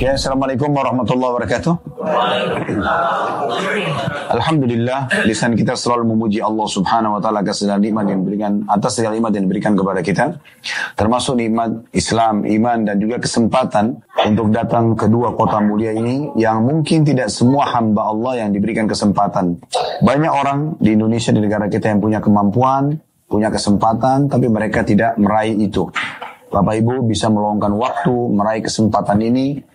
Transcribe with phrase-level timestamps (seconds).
[0.00, 1.74] Oke, Assalamualaikum warahmatullahi wabarakatuh.
[4.32, 8.96] Alhamdulillah, lisan kita selalu memuji Allah subhanahu wa ta'ala atas segala nikmat yang diberikan, atas
[8.96, 10.40] segala nikmat yang diberikan kepada kita.
[10.96, 16.64] Termasuk nikmat Islam, iman, dan juga kesempatan untuk datang ke dua kota mulia ini yang
[16.64, 19.60] mungkin tidak semua hamba Allah yang diberikan kesempatan.
[20.00, 22.96] Banyak orang di Indonesia, di negara kita yang punya kemampuan,
[23.28, 25.92] punya kesempatan, tapi mereka tidak meraih itu.
[26.48, 29.69] Bapak Ibu bisa meluangkan waktu, meraih kesempatan ini,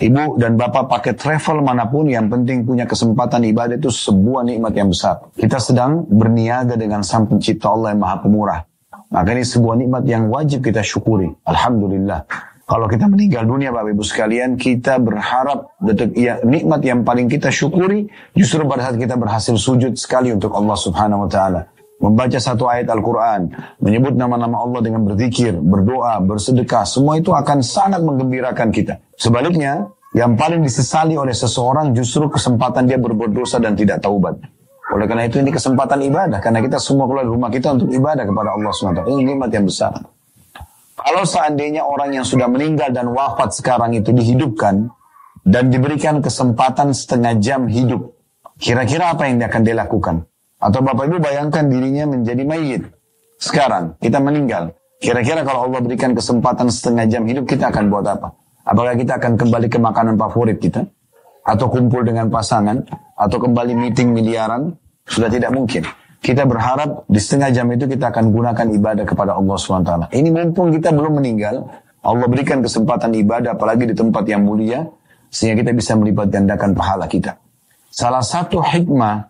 [0.00, 4.72] Ibu dan Bapak pakai travel mana pun yang penting punya kesempatan ibadah itu sebuah nikmat
[4.72, 5.20] yang besar.
[5.36, 8.60] Kita sedang berniaga dengan sang pencipta Allah yang maha pemurah.
[9.12, 11.28] Maka ini sebuah nikmat yang wajib kita syukuri.
[11.44, 12.24] Alhamdulillah.
[12.64, 17.52] Kalau kita meninggal dunia Bapak Ibu sekalian, kita berharap detik ya, nikmat yang paling kita
[17.52, 21.60] syukuri justru pada saat kita berhasil sujud sekali untuk Allah Subhanahu wa taala.
[22.00, 23.52] Membaca satu ayat Al-Quran,
[23.84, 28.96] menyebut nama-nama Allah dengan berzikir, berdoa, bersedekah, semua itu akan sangat menggembirakan kita.
[29.20, 34.40] Sebaliknya, yang paling disesali oleh seseorang justru kesempatan dia berbuat dosa dan tidak taubat.
[34.90, 36.40] Oleh karena itu ini kesempatan ibadah.
[36.40, 39.06] Karena kita semua keluar dari rumah kita untuk ibadah kepada Allah SWT.
[39.06, 39.92] Ini nikmat yang besar.
[40.98, 44.90] Kalau seandainya orang yang sudah meninggal dan wafat sekarang itu dihidupkan
[45.46, 48.12] dan diberikan kesempatan setengah jam hidup,
[48.60, 50.16] kira-kira apa yang dia akan dia lakukan?
[50.60, 52.82] Atau Bapak Ibu bayangkan dirinya menjadi mayit.
[53.40, 54.76] Sekarang kita meninggal.
[55.00, 58.36] Kira-kira kalau Allah berikan kesempatan setengah jam hidup kita akan buat apa?
[58.64, 60.84] Apakah kita akan kembali ke makanan favorit kita?
[61.44, 62.84] Atau kumpul dengan pasangan?
[63.16, 64.76] Atau kembali meeting miliaran?
[65.08, 65.82] Sudah tidak mungkin.
[66.20, 70.12] Kita berharap di setengah jam itu kita akan gunakan ibadah kepada Allah SWT.
[70.12, 71.64] Ini mumpung kita belum meninggal,
[72.04, 74.84] Allah berikan kesempatan ibadah apalagi di tempat yang mulia,
[75.32, 77.40] sehingga kita bisa melipat gandakan pahala kita.
[77.88, 79.29] Salah satu hikmah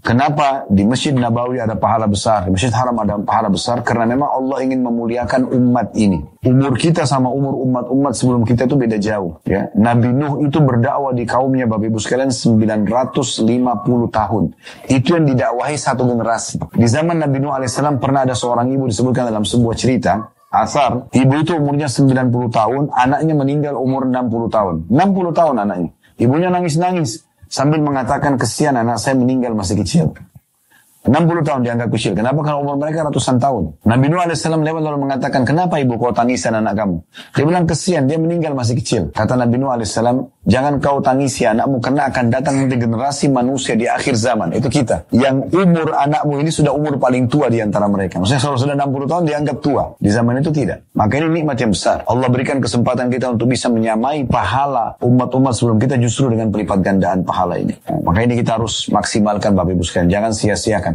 [0.00, 3.84] Kenapa di Masjid Nabawi ada pahala besar, di Masjid Haram ada pahala besar?
[3.84, 6.24] Karena memang Allah ingin memuliakan umat ini.
[6.40, 9.36] Umur kita sama umur umat-umat sebelum kita itu beda jauh.
[9.44, 9.68] Ya.
[9.76, 13.44] Nabi Nuh itu berdakwah di kaumnya Bapak Ibu sekalian 950
[14.08, 14.44] tahun.
[14.88, 16.56] Itu yang didakwahi satu generasi.
[16.72, 20.32] Di zaman Nabi Nuh alaihissalam pernah ada seorang ibu disebutkan dalam sebuah cerita.
[20.50, 24.74] Asar, ibu itu umurnya 90 tahun, anaknya meninggal umur 60 tahun.
[24.90, 25.90] 60 tahun anaknya.
[26.20, 27.29] Ibunya nangis-nangis.
[27.50, 30.14] Sambil mengatakan kesian anak saya meninggal masih kecil.
[31.00, 32.12] 60 tahun dianggap kecil.
[32.12, 32.44] Kenapa?
[32.44, 33.72] Karena umur mereka ratusan tahun.
[33.88, 37.00] Nabi Nuh AS lewat lalu mengatakan, kenapa ibu kau tangisan anak kamu?
[37.32, 39.02] Dia bilang, kesian, dia meninggal masih kecil.
[39.08, 39.96] Kata Nabi Nuh AS,
[40.44, 44.56] jangan kau tangisi anakmu karena akan datang nanti generasi manusia di akhir zaman.
[44.56, 45.08] Itu kita.
[45.12, 48.18] Yang umur anakmu ini sudah umur paling tua di antara mereka.
[48.20, 49.84] Maksudnya kalau sudah 60 tahun dianggap tua.
[50.00, 50.88] Di zaman itu tidak.
[50.96, 52.02] Maka ini nikmat yang besar.
[52.08, 57.20] Allah berikan kesempatan kita untuk bisa menyamai pahala umat-umat sebelum kita justru dengan pelipat gandaan
[57.22, 57.76] pahala ini.
[57.86, 60.08] Maka ini kita harus maksimalkan Bapak Ibu sekalian.
[60.08, 60.94] Jangan sia-siakan.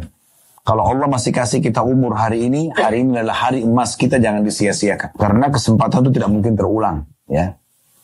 [0.66, 4.42] Kalau Allah masih kasih kita umur hari ini, hari ini adalah hari emas kita jangan
[4.42, 5.14] disia-siakan.
[5.14, 7.06] Karena kesempatan itu tidak mungkin terulang.
[7.30, 7.54] Ya,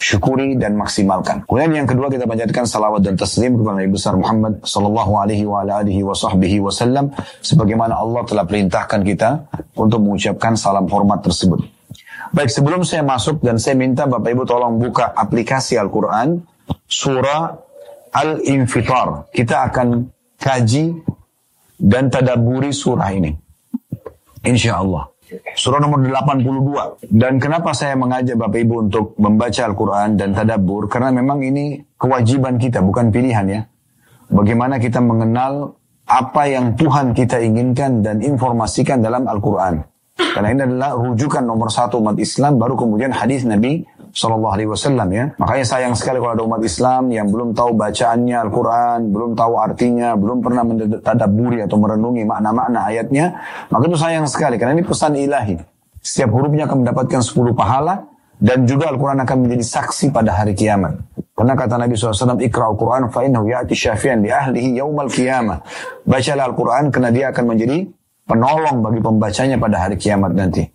[0.02, 1.46] syukuri dan maksimalkan.
[1.46, 5.62] Kemudian yang kedua kita panjatkan salawat dan taslim kepada Nabi besar Muhammad sallallahu alaihi wa
[5.62, 7.14] alihi wa sahbihi wasallam
[7.46, 9.46] sebagaimana Allah telah perintahkan kita
[9.78, 11.62] untuk mengucapkan salam hormat tersebut.
[12.34, 16.42] Baik, sebelum saya masuk dan saya minta Bapak Ibu tolong buka aplikasi Al-Qur'an
[16.90, 17.54] surah
[18.10, 19.30] Al-Infitar.
[19.30, 20.10] Kita akan
[20.42, 20.98] kaji
[21.78, 23.36] dan tadaburi surah ini.
[24.42, 25.11] Insya Allah.
[25.56, 27.08] Surah nomor 82.
[27.08, 30.92] Dan kenapa saya mengajak Bapak Ibu untuk membaca Al-Quran dan tadabur?
[30.92, 33.62] Karena memang ini kewajiban kita, bukan pilihan ya.
[34.32, 35.76] Bagaimana kita mengenal
[36.08, 39.84] apa yang Tuhan kita inginkan dan informasikan dalam Al-Quran.
[40.16, 45.08] Karena ini adalah rujukan nomor satu umat Islam, baru kemudian hadis Nabi Sallallahu Alaihi Wasallam
[45.16, 45.26] ya.
[45.40, 50.20] Makanya sayang sekali kalau ada umat Islam yang belum tahu bacaannya Al-Quran, belum tahu artinya,
[50.20, 53.26] belum pernah mentadaburi atau merenungi makna-makna ayatnya,
[53.72, 55.56] maka itu sayang sekali karena ini pesan ilahi.
[56.04, 58.12] Setiap hurufnya akan mendapatkan 10 pahala
[58.42, 60.98] dan juga Al-Quran akan menjadi saksi pada hari kiamat.
[61.32, 65.62] Karena kata Nabi SAW, Ikra Al-Quran fa'innahu ya'ti syafian li ahlihi yaumal qiyamah.
[66.04, 67.86] Bacalah Al-Quran karena dia akan menjadi
[68.26, 70.68] penolong bagi pembacanya pada hari kiamat nanti.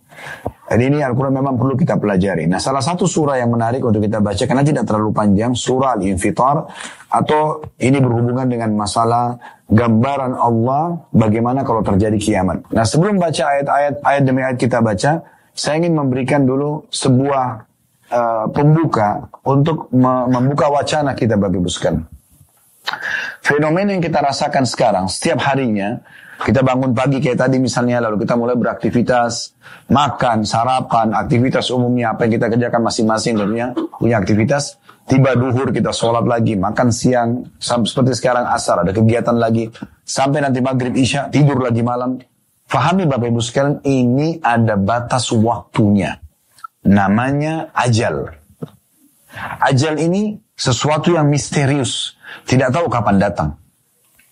[0.67, 2.43] Dan ini Al-Quran memang perlu kita pelajari.
[2.43, 6.67] Nah salah satu surah yang menarik untuk kita baca karena tidak terlalu panjang, surah Al-Infitar
[7.07, 9.39] atau ini berhubungan dengan masalah
[9.71, 12.67] gambaran Allah bagaimana kalau terjadi kiamat.
[12.75, 15.23] Nah sebelum baca ayat-ayat ayat demi ayat kita baca,
[15.55, 17.63] saya ingin memberikan dulu sebuah
[18.11, 22.03] uh, pembuka untuk membuka wacana kita bagi buskan.
[23.39, 26.03] Fenomena yang kita rasakan sekarang setiap harinya
[26.37, 29.57] kita bangun pagi kayak tadi misalnya, lalu kita mulai beraktivitas,
[29.89, 34.77] makan, sarapan, aktivitas umumnya apa yang kita kerjakan masing-masing tentunya punya aktivitas.
[35.07, 39.71] Tiba duhur kita sholat lagi, makan siang, seperti sekarang asar ada kegiatan lagi,
[40.03, 42.19] sampai nanti maghrib isya tidur lagi malam.
[42.67, 46.19] Fahami Bapak Ibu sekalian, ini ada batas waktunya.
[46.83, 48.35] Namanya ajal.
[49.63, 52.19] Ajal ini sesuatu yang misterius.
[52.43, 53.55] Tidak tahu kapan datang.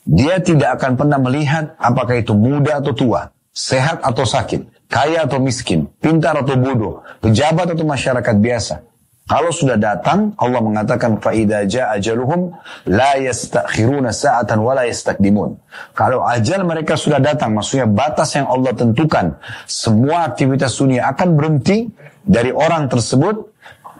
[0.05, 5.41] Dia tidak akan pernah melihat apakah itu muda atau tua, sehat atau sakit, kaya atau
[5.41, 8.85] miskin, pintar atau bodoh, pejabat atau masyarakat biasa.
[9.25, 12.53] Kalau sudah datang, Allah mengatakan faida ajaluhum
[12.85, 15.57] la yastakhiruna sa'atan wa la yastakdimun.
[15.97, 21.89] Kalau ajal mereka sudah datang, maksudnya batas yang Allah tentukan, semua aktivitas dunia akan berhenti
[22.21, 23.49] dari orang tersebut,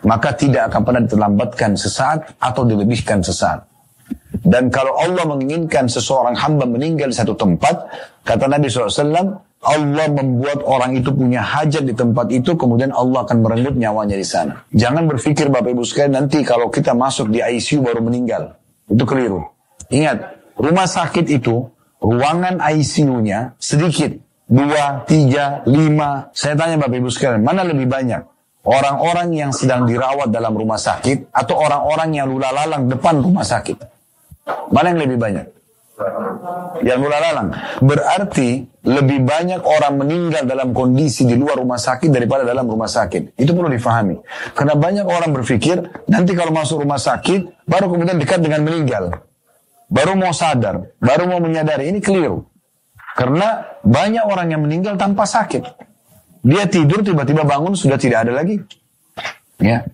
[0.06, 3.66] maka tidak akan pernah terlambatkan sesaat atau dilebihkan sesaat.
[4.42, 7.88] Dan kalau Allah menginginkan seseorang hamba meninggal di satu tempat,
[8.26, 13.42] kata Nabi SAW, Allah membuat orang itu punya hajat di tempat itu, kemudian Allah akan
[13.42, 14.62] merenggut nyawanya di sana.
[14.70, 18.54] Jangan berpikir Bapak Ibu sekalian nanti kalau kita masuk di ICU baru meninggal.
[18.86, 19.42] Itu keliru.
[19.90, 21.66] Ingat, rumah sakit itu,
[21.98, 24.14] ruangan ICU-nya sedikit.
[24.46, 26.30] Dua, tiga, lima.
[26.30, 28.22] Saya tanya Bapak Ibu sekalian, mana lebih banyak?
[28.66, 33.95] Orang-orang yang sedang dirawat dalam rumah sakit atau orang-orang yang lula-lalang depan rumah sakit?
[34.46, 35.46] Mana yang lebih banyak?
[36.84, 37.48] Yang lula-lalang.
[37.80, 43.34] Berarti lebih banyak orang meninggal dalam kondisi di luar rumah sakit daripada dalam rumah sakit.
[43.40, 44.20] Itu perlu difahami.
[44.52, 49.24] Karena banyak orang berpikir, nanti kalau masuk rumah sakit, baru kemudian dekat dengan meninggal.
[49.88, 51.88] Baru mau sadar, baru mau menyadari.
[51.90, 52.44] Ini keliru.
[53.16, 55.64] Karena banyak orang yang meninggal tanpa sakit.
[56.44, 58.60] Dia tidur, tiba-tiba bangun, sudah tidak ada lagi.
[59.58, 59.88] Ya.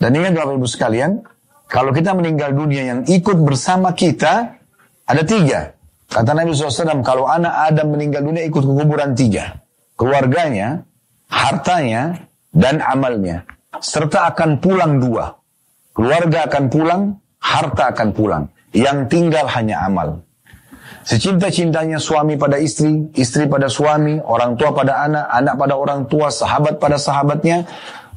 [0.00, 1.22] Dan ingat Bapak Ibu sekalian,
[1.72, 4.60] kalau kita meninggal dunia yang ikut bersama kita,
[5.08, 5.72] ada tiga.
[6.12, 9.56] Kata Nabi SAW, kalau anak Adam meninggal dunia ikut ke kuburan tiga.
[9.96, 10.84] Keluarganya,
[11.32, 13.48] hartanya, dan amalnya.
[13.80, 15.32] Serta akan pulang dua.
[15.96, 17.02] Keluarga akan pulang,
[17.40, 18.44] harta akan pulang.
[18.76, 20.20] Yang tinggal hanya amal.
[21.08, 26.28] Secinta-cintanya suami pada istri, istri pada suami, orang tua pada anak, anak pada orang tua,
[26.28, 27.64] sahabat pada sahabatnya,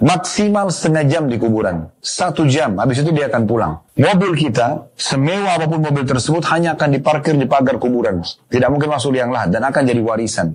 [0.05, 1.89] maksimal setengah jam di kuburan.
[1.97, 3.73] Satu jam, habis itu dia akan pulang.
[3.97, 8.21] Mobil kita, semewah apa pun mobil tersebut, hanya akan diparkir di pagar kuburan.
[8.21, 10.53] Tidak mungkin masuk liang lahat dan akan jadi warisan.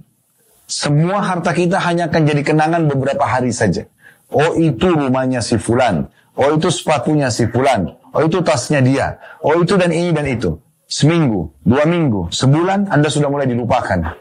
[0.70, 3.91] Semua harta kita hanya akan jadi kenangan beberapa hari saja.
[4.31, 6.06] Oh itu rumahnya si Fulan.
[6.38, 7.99] Oh itu sepatunya si Fulan.
[8.14, 9.19] Oh itu tasnya dia.
[9.43, 10.62] Oh itu dan ini dan itu.
[10.87, 14.14] Seminggu, dua minggu, sebulan Anda sudah mulai dilupakan.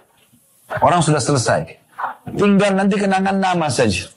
[0.81, 1.77] Orang sudah selesai.
[2.33, 4.09] Tinggal nanti kenangan nama saja.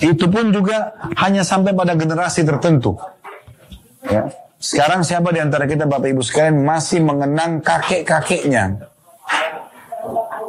[0.00, 2.96] Itu pun juga hanya sampai pada generasi tertentu.
[4.06, 4.30] Ya.
[4.62, 8.78] Sekarang siapa di antara kita Bapak Ibu sekalian masih mengenang kakek-kakeknya?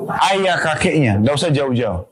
[0.05, 2.05] Ayah kakeknya, tidak usah jauh-jauh.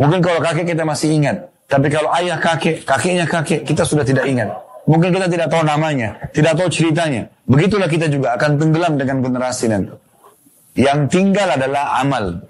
[0.00, 1.52] Mungkin kalau kakek kita masih ingat.
[1.66, 4.48] Tapi kalau ayah kakek, kakeknya kakek, kita sudah tidak ingat.
[4.86, 7.26] Mungkin kita tidak tahu namanya, tidak tahu ceritanya.
[7.44, 9.92] Begitulah kita juga akan tenggelam dengan generasi nanti.
[10.78, 12.40] Yang tinggal adalah amal.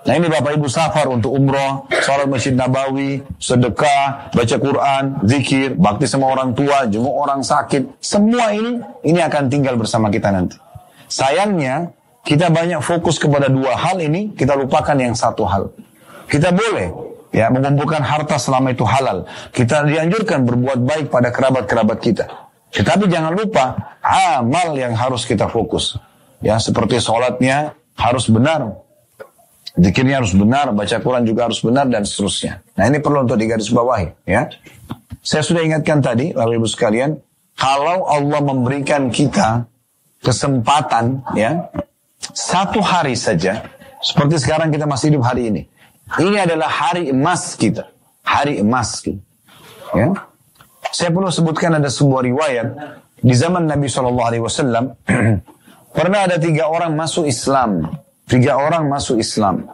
[0.00, 6.08] Nah ini Bapak Ibu safar untuk umroh, sholat masjid Nabawi, sedekah, baca Quran, zikir, bakti
[6.08, 8.00] sama orang tua, jenguk orang sakit.
[8.00, 10.56] Semua ini, ini akan tinggal bersama kita nanti.
[11.04, 11.92] Sayangnya,
[12.24, 15.68] kita banyak fokus kepada dua hal ini, kita lupakan yang satu hal.
[16.30, 16.88] Kita boleh
[17.30, 19.28] ya mengumpulkan harta selama itu halal.
[19.52, 22.24] Kita dianjurkan berbuat baik pada kerabat-kerabat kita.
[22.70, 25.98] Tetapi jangan lupa amal yang harus kita fokus.
[26.40, 28.80] Ya seperti sholatnya harus benar,
[29.78, 32.58] Zikirnya harus benar, baca Quran juga harus benar dan seterusnya.
[32.74, 34.50] Nah ini perlu untuk digarisbawahi ya.
[35.22, 37.14] Saya sudah ingatkan tadi Bapak Ibu sekalian,
[37.54, 39.68] kalau Allah memberikan kita
[40.24, 41.70] kesempatan ya
[42.34, 43.62] satu hari saja
[44.02, 45.62] seperti sekarang kita masih hidup hari ini.
[46.18, 47.86] Ini adalah hari emas kita.
[48.26, 49.22] Hari emas kita.
[49.94, 50.10] Ya.
[50.90, 52.68] Saya perlu sebutkan ada sebuah riwayat
[53.22, 54.84] di zaman Nabi Shallallahu Alaihi Wasallam
[55.98, 57.86] pernah ada tiga orang masuk Islam
[58.30, 59.66] Tiga orang masuk Islam.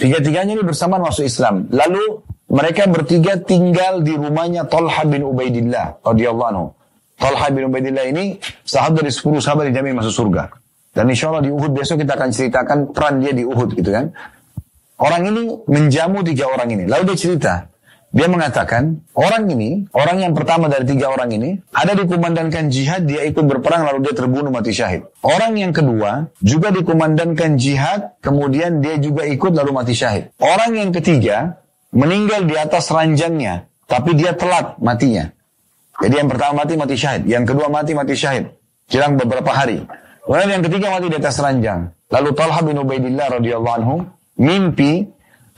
[0.00, 1.68] Tiga-tiganya ini bersamaan masuk Islam.
[1.68, 6.66] Lalu mereka bertiga tinggal di rumahnya Talha bin Ubaidillah radhiyallahu anhu.
[7.20, 10.56] Talha bin Ubaidillah ini sahabat dari 10 sahabat yang jamin masuk surga.
[10.96, 14.08] Dan insya Allah di Uhud besok kita akan ceritakan peran dia di Uhud gitu kan.
[14.96, 16.84] Orang ini menjamu tiga orang ini.
[16.86, 17.52] Lalu dia cerita,
[18.14, 23.26] dia mengatakan, orang ini, orang yang pertama dari tiga orang ini, ada dikumandangkan jihad, dia
[23.26, 25.02] ikut berperang lalu dia terbunuh mati syahid.
[25.18, 30.30] Orang yang kedua, juga dikumandangkan jihad, kemudian dia juga ikut lalu mati syahid.
[30.38, 31.58] Orang yang ketiga,
[31.90, 35.34] meninggal di atas ranjangnya, tapi dia telat matinya.
[35.98, 37.26] Jadi yang pertama mati, mati syahid.
[37.26, 38.46] Yang kedua mati, mati syahid.
[38.86, 39.82] Jelang beberapa hari.
[40.22, 41.90] Kemudian yang ketiga mati di atas ranjang.
[42.14, 43.94] Lalu Talha bin Ubaidillah radhiyallahu anhu
[44.38, 45.02] mimpi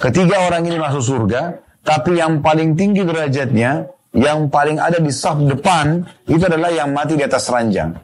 [0.00, 5.38] ketiga orang ini masuk surga, tapi yang paling tinggi derajatnya, yang paling ada di saf
[5.38, 7.94] depan, itu adalah yang mati di atas ranjang.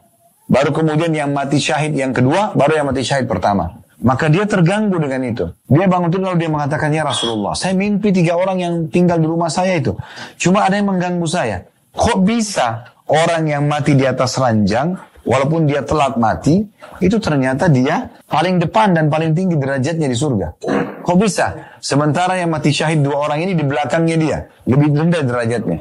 [0.47, 3.83] Baru kemudian yang mati syahid yang kedua, baru yang mati syahid pertama.
[4.03, 5.47] Maka dia terganggu dengan itu.
[5.71, 9.27] Dia bangun tidur lalu dia mengatakan, Ya Rasulullah, saya mimpi tiga orang yang tinggal di
[9.27, 9.95] rumah saya itu.
[10.39, 11.67] Cuma ada yang mengganggu saya.
[11.95, 16.67] Kok bisa orang yang mati di atas ranjang, walaupun dia telat mati,
[17.03, 20.59] itu ternyata dia paling depan dan paling tinggi derajatnya di surga.
[21.03, 21.79] Kok bisa?
[21.83, 24.39] Sementara yang mati syahid dua orang ini di belakangnya dia.
[24.67, 25.79] Lebih rendah derajatnya.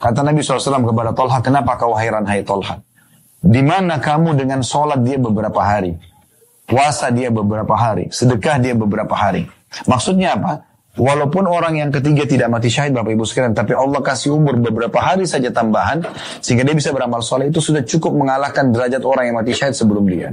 [0.00, 2.82] Kata Nabi SAW kepada Tolha, kenapa kau hairan hai Tolha?
[3.42, 5.94] Di mana kamu dengan sholat dia beberapa hari?
[6.66, 9.50] Puasa dia beberapa hari, sedekah dia beberapa hari.
[9.84, 10.71] Maksudnya apa?
[10.92, 15.00] Walaupun orang yang ketiga tidak mati syahid Bapak Ibu sekalian, tapi Allah kasih umur beberapa
[15.00, 16.04] hari saja tambahan
[16.44, 20.04] sehingga dia bisa beramal soleh itu sudah cukup mengalahkan derajat orang yang mati syahid sebelum
[20.04, 20.28] dia.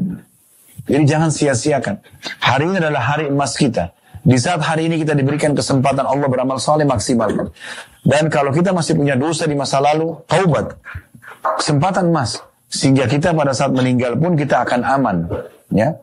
[0.83, 2.03] Jadi jangan sia-siakan.
[2.43, 3.95] Hari ini adalah hari emas kita.
[4.19, 7.55] Di saat hari ini kita diberikan kesempatan Allah beramal soleh maksimal.
[8.03, 10.75] Dan kalau kita masih punya dosa di masa lalu, taubat.
[11.39, 12.35] Kesempatan emas.
[12.67, 15.17] Sehingga kita pada saat meninggal pun kita akan aman.
[15.71, 15.95] Ya,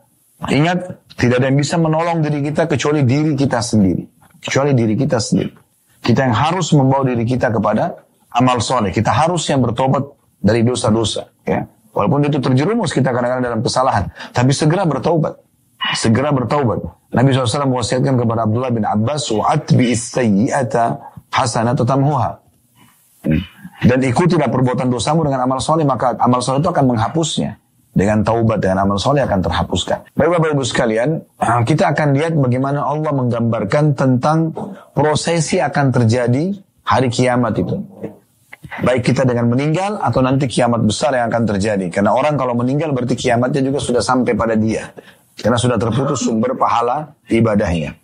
[0.45, 4.05] Ingat, tidak ada yang bisa menolong diri kita kecuali diri kita sendiri
[4.42, 5.54] Kecuali diri kita sendiri.
[6.02, 7.94] Kita yang harus membawa diri kita kepada
[8.34, 8.90] amal soleh.
[8.90, 10.02] Kita harus yang bertobat
[10.42, 11.30] dari dosa-dosa.
[11.46, 11.62] Ya.
[11.94, 14.10] Walaupun itu terjerumus kita kadang-kadang dalam kesalahan.
[14.34, 15.38] Tapi segera bertobat.
[15.94, 16.82] Segera bertobat.
[17.12, 20.74] Nabi SAW mewasiatkan kepada Abdullah bin Abbas, وَأَتْبِئِ السَّيِّئَةَ
[21.28, 22.30] حَسَنَةَ تَمْهُهَا
[23.82, 27.62] Dan ikutilah perbuatan dosamu dengan amal soleh, maka amal soleh itu akan menghapusnya
[27.97, 30.13] dengan taubat dengan amal soleh akan terhapuskan.
[30.13, 34.53] Baik Bapak Ibu sekalian, ah, kita akan lihat bagaimana Allah menggambarkan tentang
[34.93, 36.53] prosesi akan terjadi
[36.85, 37.81] hari kiamat itu.
[38.85, 41.89] Baik kita dengan meninggal atau nanti kiamat besar yang akan terjadi.
[41.89, 44.93] Karena orang kalau meninggal berarti kiamatnya juga sudah sampai pada dia.
[45.33, 47.97] Karena sudah terputus sumber pahala ibadahnya.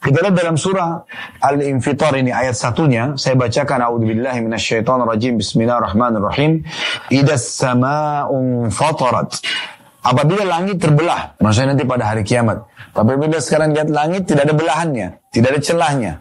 [0.00, 1.04] Kita lihat dalam surah
[1.44, 5.36] Al-Infitar ini ayat satunya, saya bacakan A'udzubillahi minasyaitonirrajim.
[5.36, 6.64] Bismillahirrahmanirrahim.
[7.12, 9.44] Idas sama'un fatarat.
[10.00, 12.64] Apabila langit terbelah, maksudnya nanti pada hari kiamat.
[12.96, 16.12] Tapi bila sekarang lihat langit tidak ada belahannya, tidak ada celahnya.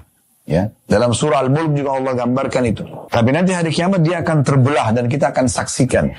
[0.49, 2.81] Ya, dalam surah Al-Mulk juga Allah gambarkan itu.
[3.05, 6.09] Tapi nanti hari kiamat dia akan terbelah dan kita akan saksikan.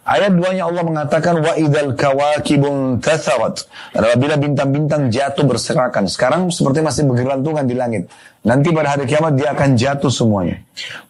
[0.00, 3.68] Ayat duanya Allah mengatakan wa idzal kawakibun tatharat.
[3.92, 6.08] Apabila bintang-bintang jatuh berserakan.
[6.08, 8.08] Sekarang seperti masih bergelantungan di langit.
[8.48, 10.56] Nanti pada hari kiamat dia akan jatuh semuanya.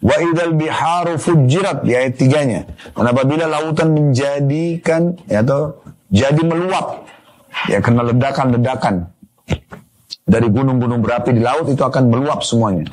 [0.03, 2.67] Wa idzal biharu fujirat di ayat tiganya.
[2.99, 7.07] Dan apabila lautan menjadikan ya atau jadi meluap
[7.71, 9.07] ya kena ledakan-ledakan
[10.27, 12.91] dari gunung-gunung berapi di laut itu akan meluap semuanya.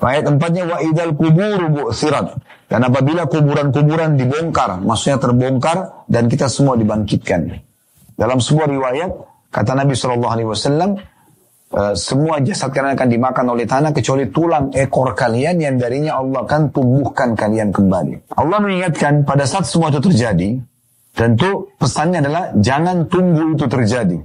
[0.00, 2.40] Ayat empatnya wa idal kuburu bu'sirat.
[2.70, 7.60] Dan apabila kuburan-kuburan dibongkar, maksudnya terbongkar dan kita semua dibangkitkan.
[8.16, 9.10] Dalam sebuah riwayat
[9.52, 10.90] kata Nabi Shallallahu Alaihi Wasallam,
[11.76, 16.46] eh, semua jasad kalian akan dimakan oleh tanah kecuali tulang ekor kalian yang darinya Allah
[16.46, 18.32] akan tumbuhkan kalian kembali.
[18.38, 20.56] Allah mengingatkan pada saat semua itu terjadi,
[21.14, 24.18] tentu pesannya adalah jangan tunggu itu terjadi.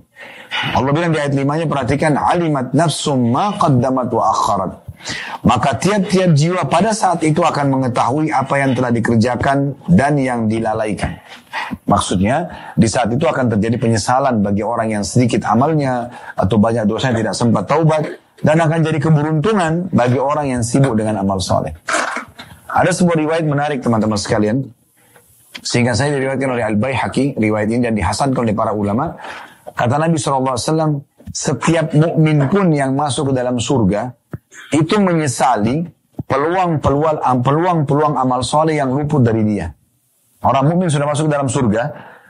[0.71, 4.71] Allah bilang di ayat limanya perhatikan alimat nafsum ma qaddamat wa akharat.
[5.45, 11.21] Maka tiap-tiap jiwa pada saat itu akan mengetahui apa yang telah dikerjakan dan yang dilalaikan.
[11.85, 17.21] Maksudnya di saat itu akan terjadi penyesalan bagi orang yang sedikit amalnya atau banyak dosanya
[17.21, 18.03] tidak sempat taubat
[18.41, 21.75] dan akan jadi keberuntungan bagi orang yang sibuk dengan amal soleh.
[22.75, 24.67] Ada sebuah riwayat menarik teman-teman sekalian
[25.63, 29.15] sehingga saya diriwayatkan oleh Al Baihaqi riwayat ini dan dihasankan oleh para ulama
[29.75, 31.03] Kata Nabi SAW,
[31.35, 34.15] setiap mukmin pun yang masuk ke dalam surga,
[34.71, 35.83] itu menyesali
[36.25, 39.67] peluang-peluang peluang-peluang amal soleh yang luput dari dia.
[40.47, 41.83] Orang mukmin sudah masuk ke dalam surga,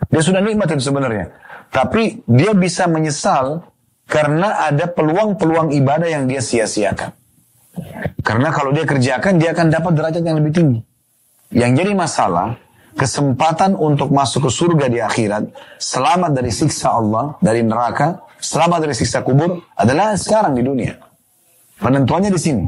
[0.09, 1.37] dia sudah nikmatin sebenarnya.
[1.69, 3.61] Tapi dia bisa menyesal
[4.09, 7.13] karena ada peluang-peluang ibadah yang dia sia-siakan.
[8.25, 10.79] Karena kalau dia kerjakan, dia akan dapat derajat yang lebih tinggi.
[11.53, 12.57] Yang jadi masalah,
[12.95, 18.95] kesempatan untuk masuk ke surga di akhirat, selamat dari siksa Allah, dari neraka, selamat dari
[18.95, 20.95] siksa kubur adalah sekarang di dunia.
[21.75, 22.63] Penentuannya di sini.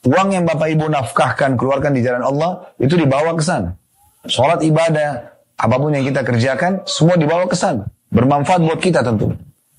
[0.00, 3.78] Uang yang Bapak Ibu nafkahkan, keluarkan di jalan Allah, itu dibawa ke sana.
[4.26, 7.86] Sholat ibadah, apa pun yang kita kerjakan, semua dibawa ke sana.
[8.10, 9.36] Bermanfaat buat kita tentu.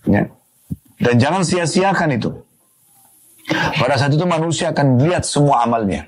[0.08, 0.32] Ya.
[1.02, 2.32] Dan jangan sia-siakan itu.
[3.52, 6.08] Pada saat itu manusia akan lihat semua amalnya.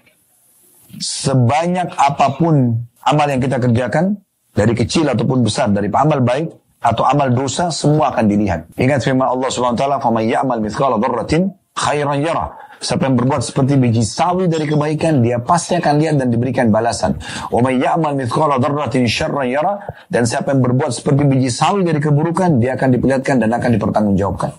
[1.02, 4.18] Sebanyak apa pun amal yang kita kerjakan
[4.54, 6.48] dari kecil ataupun besar dari amal baik
[6.84, 8.60] atau amal dosa semua akan dilihat.
[8.76, 12.52] Ingat firman Allah Subhanahu wa taala, "Faman ya'mal mithqala dzarratin khairan yara."
[12.84, 17.16] Siapa yang berbuat seperti biji sawi dari kebaikan, dia pasti akan lihat dan diberikan balasan.
[17.48, 19.08] Wa ya'mal mithqala dzarratin
[19.48, 19.80] yara,
[20.12, 24.52] dan siapa yang berbuat seperti biji sawi dari keburukan, dia akan diperlihatkan dan akan dipertanggungjawabkan.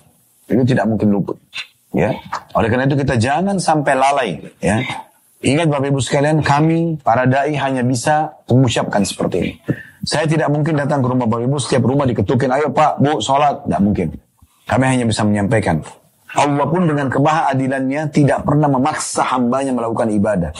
[0.49, 1.37] Itu tidak mungkin luput.
[1.93, 2.17] Ya.
[2.57, 4.31] Oleh karena itu kita jangan sampai lalai,
[4.65, 4.81] ya.
[5.45, 9.53] Ingat Bapak Ibu sekalian, kami para dai hanya bisa mengucapkan seperti ini.
[10.01, 13.69] Saya tidak mungkin datang ke rumah Bapak Ibu, setiap rumah diketukin, ayo Pak, Bu, sholat.
[13.69, 14.09] Tidak mungkin.
[14.65, 15.85] Kami hanya bisa menyampaikan.
[16.35, 20.51] Allah pun dengan kemahaadilannya tidak pernah memaksa hambanya melakukan ibadah.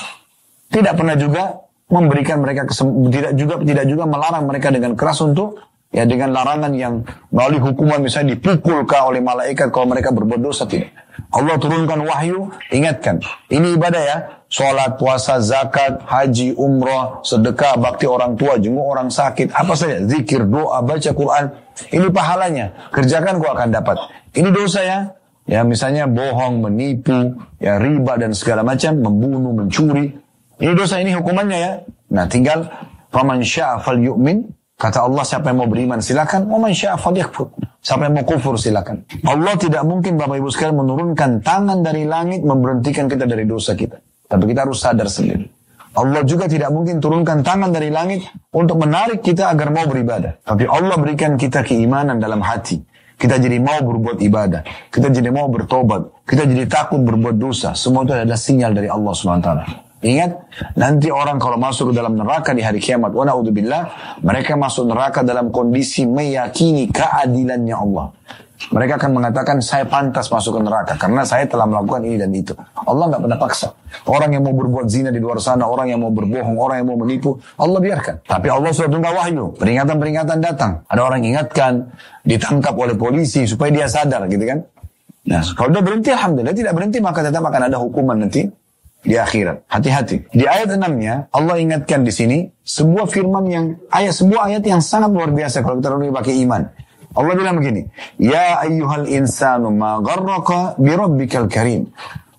[0.69, 5.61] Tidak pernah juga memberikan mereka tidak juga tidak juga melarang mereka dengan keras untuk
[5.91, 10.67] ya dengan larangan yang melalui hukuman misalnya dipukul kah oleh malaikat kalau mereka berbuat dosa
[10.67, 10.95] tidak.
[11.35, 13.19] Allah turunkan wahyu, ingatkan.
[13.51, 14.17] Ini ibadah ya.
[14.55, 19.99] Sholat, puasa, zakat, haji, umrah, sedekah, bakti orang tua, jenguk orang sakit, apa saja.
[20.07, 21.51] Zikir, doa, baca Quran.
[21.91, 22.71] Ini pahalanya.
[22.95, 23.99] Kerjakan kau akan dapat.
[24.31, 24.99] Ini dosa ya.
[25.51, 30.15] Ya misalnya bohong, menipu, ya riba dan segala macam, membunuh, mencuri.
[30.63, 31.73] Ini dosa ini hukumannya ya.
[32.15, 32.71] Nah tinggal
[33.11, 34.55] faman sya'a fal yu'min.
[34.79, 36.47] Kata Allah siapa yang mau beriman silakan.
[36.47, 37.51] Waman sya'a fal yakfur.
[37.83, 39.03] Siapa yang mau kufur silakan.
[39.27, 43.99] Allah tidak mungkin Bapak Ibu sekalian menurunkan tangan dari langit memberhentikan kita dari dosa kita.
[44.35, 45.47] Tapi kita harus sadar sendiri.
[45.95, 50.43] Allah juga tidak mungkin turunkan tangan dari langit untuk menarik kita agar mau beribadah.
[50.43, 52.83] Tapi Allah berikan kita keimanan dalam hati.
[53.15, 54.91] Kita jadi mau berbuat ibadah.
[54.91, 56.27] Kita jadi mau bertobat.
[56.27, 57.79] Kita jadi takut berbuat dosa.
[57.79, 59.51] Semua itu adalah sinyal dari Allah SWT.
[60.05, 60.31] Ingat,
[60.77, 63.25] nanti orang kalau masuk ke dalam neraka di hari kiamat, wa
[64.21, 68.13] mereka masuk neraka dalam kondisi meyakini keadilannya Allah.
[68.73, 72.57] Mereka akan mengatakan saya pantas masuk ke neraka karena saya telah melakukan ini dan itu.
[72.87, 73.69] Allah nggak pernah paksa.
[74.09, 76.99] Orang yang mau berbuat zina di luar sana, orang yang mau berbohong, orang yang mau
[77.05, 78.25] menipu, Allah biarkan.
[78.25, 80.73] Tapi Allah sudah tunggu wahyu, peringatan-peringatan datang.
[80.89, 81.93] Ada orang ingatkan,
[82.25, 84.59] ditangkap oleh polisi supaya dia sadar gitu kan.
[85.25, 86.53] Nah, kalau dia berhenti, alhamdulillah.
[86.53, 88.45] Tidak berhenti, maka tetap akan ada hukuman nanti
[89.05, 89.69] di akhirat.
[89.69, 90.33] Hati-hati.
[90.33, 95.13] Di ayat 6-nya, Allah ingatkan di sini sebuah firman yang ayat sebuah ayat yang sangat
[95.13, 96.63] luar biasa kalau kita renungi pakai iman.
[97.15, 97.87] Allah bilang begini,
[98.19, 101.95] Ya ayyuhal insanu ma gharraka birabbikal karim.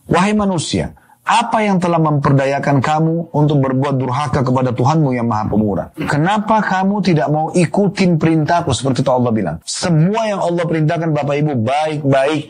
[0.05, 0.93] Wahai manusia,
[1.25, 5.87] apa yang telah memperdayakan kamu untuk berbuat durhaka kepada Tuhanmu yang maha pemurah?
[6.05, 9.57] Kenapa kamu tidak mau ikutin perintahku seperti itu Allah bilang?
[9.65, 12.43] Semua yang Allah perintahkan Bapak Ibu baik-baik,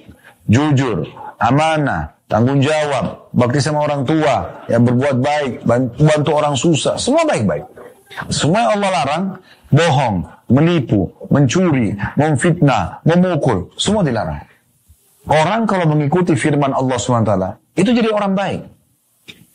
[0.51, 1.07] jujur,
[1.39, 5.51] amanah, tanggung jawab, bakti sama orang tua, yang berbuat baik,
[5.95, 7.63] bantu orang susah, semua baik-baik.
[8.27, 9.23] Semua yang Allah larang,
[9.75, 14.47] bohong, menipu, mencuri, memfitnah, memukul, semua dilarang.
[15.27, 17.33] Orang kalau mengikuti firman Allah SWT,
[17.75, 18.61] itu jadi orang baik.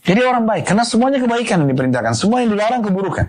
[0.05, 3.27] Jadi orang baik, karena semuanya kebaikan yang diperintahkan, semua yang dilarang keburukan.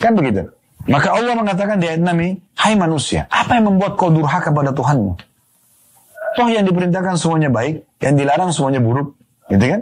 [0.00, 0.52] Kan begitu?
[0.86, 5.18] Maka Allah mengatakan di ayat 6 Hai manusia, apa yang membuat kau durhaka pada Tuhanmu?
[6.36, 9.16] Toh yang diperintahkan semuanya baik, yang dilarang semuanya buruk.
[9.50, 9.80] Gitu kan?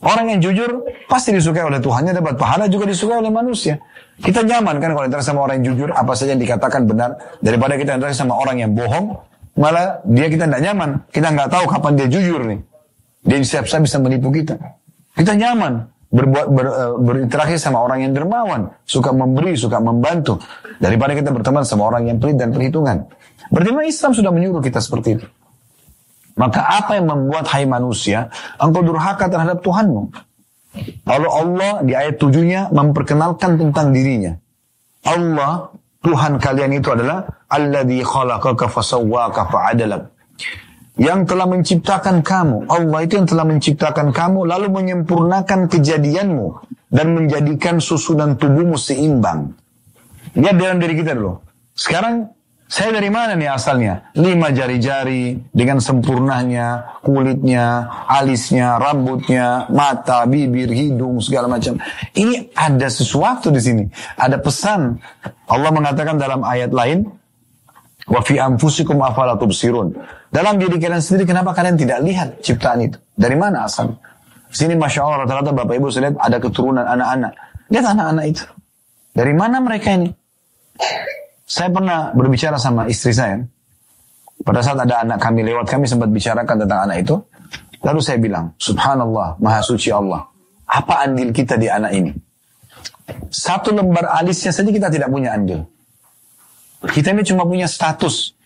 [0.00, 3.76] Orang yang jujur pasti disukai oleh Tuhannya, dapat pahala juga disukai oleh manusia.
[4.16, 7.76] Kita nyaman kan kalau interaksi sama orang yang jujur, apa saja yang dikatakan benar, daripada
[7.76, 9.20] kita interaksi sama orang yang bohong,
[9.60, 10.90] malah dia kita tidak nyaman.
[11.12, 12.60] Kita nggak tahu kapan dia jujur nih.
[13.28, 14.56] Dia siap-siap bisa menipu kita.
[15.12, 20.40] Kita nyaman berbuat ber, uh, berinteraksi sama orang yang dermawan, suka memberi, suka membantu,
[20.80, 23.04] daripada kita berteman sama orang yang pelit dan perhitungan.
[23.52, 25.26] Berarti Islam sudah menyuruh kita seperti itu.
[26.38, 30.10] Maka apa yang membuat hai manusia, engkau durhaka terhadap Tuhanmu?
[31.04, 34.38] Lalu Allah di ayat tujuhnya memperkenalkan tentang dirinya.
[35.02, 40.14] Allah, Tuhan kalian itu adalah Alladhi khalaqaka fasawwaka fa'adalak.
[41.00, 42.68] Yang telah menciptakan kamu.
[42.68, 46.46] Allah itu yang telah menciptakan kamu lalu menyempurnakan kejadianmu
[46.92, 49.56] dan menjadikan susunan tubuhmu seimbang.
[50.36, 51.40] Lihat dalam diri kita dulu.
[51.72, 52.30] Sekarang
[52.70, 54.14] saya dari mana nih asalnya?
[54.14, 61.82] Lima jari-jari dengan sempurnanya, kulitnya, alisnya, rambutnya, mata, bibir, hidung, segala macam.
[62.14, 63.84] Ini ada sesuatu di sini.
[64.14, 65.02] Ada pesan.
[65.50, 67.10] Allah mengatakan dalam ayat lain,
[68.06, 69.02] Wa anfusikum.
[70.30, 72.98] Dalam diri kalian sendiri kenapa kalian tidak lihat ciptaan itu?
[73.18, 73.98] Dari mana asal?
[74.50, 77.34] Sini Masya Allah rata-rata Bapak Ibu saya lihat ada keturunan anak-anak.
[77.70, 78.44] Lihat anak-anak itu.
[79.14, 80.10] Dari mana mereka ini?
[81.50, 83.42] Saya pernah berbicara sama istri saya.
[84.46, 87.18] Pada saat ada anak kami lewat, kami sempat bicarakan tentang anak itu.
[87.82, 90.30] Lalu saya bilang, Subhanallah, Maha Suci Allah.
[90.70, 92.14] Apa andil kita di anak ini?
[93.34, 95.66] Satu lembar alisnya saja kita tidak punya andil.
[96.86, 98.38] Kita ini cuma punya status.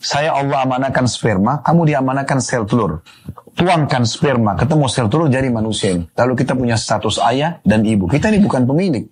[0.00, 3.04] Saya Allah amanakan sperma, kamu diamanakan sel telur.
[3.52, 6.08] Tuangkan sperma, ketemu sel telur jadi manusia ini.
[6.16, 8.08] Lalu kita punya status ayah dan ibu.
[8.08, 9.04] Kita ini bukan pemilik.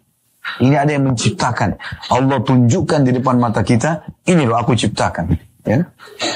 [0.60, 1.74] Ini ada yang menciptakan.
[2.12, 5.34] Allah tunjukkan di depan mata kita, ini loh aku ciptakan.
[5.64, 5.88] Ya.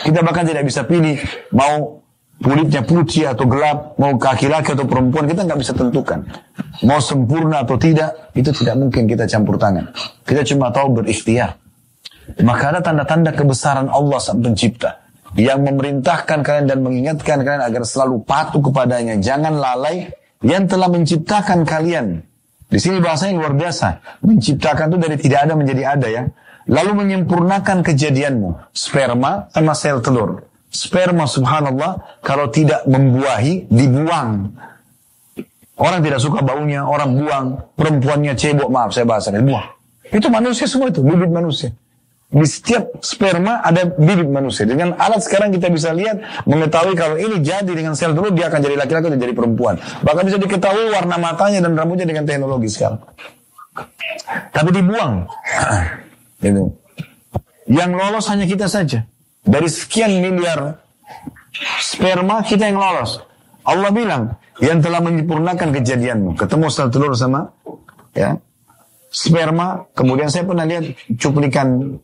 [0.03, 1.21] Kita bahkan tidak bisa pilih
[1.53, 2.01] mau
[2.39, 6.25] kulitnya putih atau gelap, mau laki-laki atau perempuan, kita nggak bisa tentukan.
[6.87, 9.91] Mau sempurna atau tidak, itu tidak mungkin kita campur tangan.
[10.23, 11.59] Kita cuma tahu berikhtiar.
[12.45, 15.01] Maka ada tanda-tanda kebesaran Allah sang pencipta
[15.37, 19.17] yang memerintahkan kalian dan mengingatkan kalian agar selalu patuh kepadanya.
[19.21, 20.13] Jangan lalai
[20.45, 22.28] yang telah menciptakan kalian
[22.69, 24.21] di sini bahasanya luar biasa.
[24.21, 26.23] Menciptakan itu dari tidak ada menjadi ada ya.
[26.69, 28.77] lalu menyempurnakan kejadianmu.
[28.77, 30.45] Sperma sama sel telur.
[30.69, 34.53] Sperma subhanallah kalau tidak membuahi dibuang.
[35.81, 37.47] Orang tidak suka baunya, orang buang.
[37.73, 39.65] Perempuannya cebok, maaf saya bahasa, buang.
[40.13, 41.73] Itu manusia semua itu, bibit manusia.
[42.29, 44.69] Di setiap sperma ada bibit manusia.
[44.69, 48.61] Dengan alat sekarang kita bisa lihat, mengetahui kalau ini jadi dengan sel telur, dia akan
[48.61, 49.81] jadi laki-laki atau jadi perempuan.
[50.05, 53.01] Bahkan bisa diketahui warna matanya dan rambutnya dengan teknologi sekarang.
[54.53, 55.25] Tapi dibuang.
[56.45, 56.69] Itu.
[57.65, 59.09] Yang lolos hanya kita saja.
[59.41, 60.85] Dari sekian miliar
[61.81, 63.25] sperma, kita yang lolos.
[63.65, 66.37] Allah bilang, yang telah menyempurnakan kejadianmu.
[66.37, 67.49] Ketemu sel telur sama
[68.13, 68.37] ya
[69.09, 69.89] sperma.
[69.97, 71.99] Kemudian saya pernah lihat cuplikan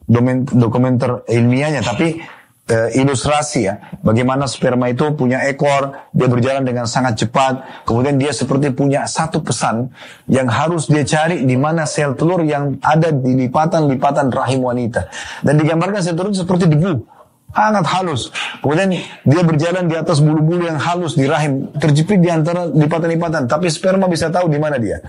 [0.52, 2.20] dokumenter ilmiahnya, tapi
[2.68, 8.32] e, ilustrasi ya, bagaimana sperma itu punya ekor, dia berjalan dengan sangat cepat, kemudian dia
[8.32, 9.92] seperti punya satu pesan
[10.28, 15.08] yang harus dia cari di mana sel telur yang ada di lipatan-lipatan rahim wanita.
[15.44, 17.13] Dan digambarkan sel telur seperti debu,
[17.54, 18.34] sangat halus.
[18.58, 18.90] Kemudian
[19.22, 24.10] dia berjalan di atas bulu-bulu yang halus di rahim, terjepit di antara lipatan-lipatan, tapi sperma
[24.10, 25.00] bisa tahu di mana dia.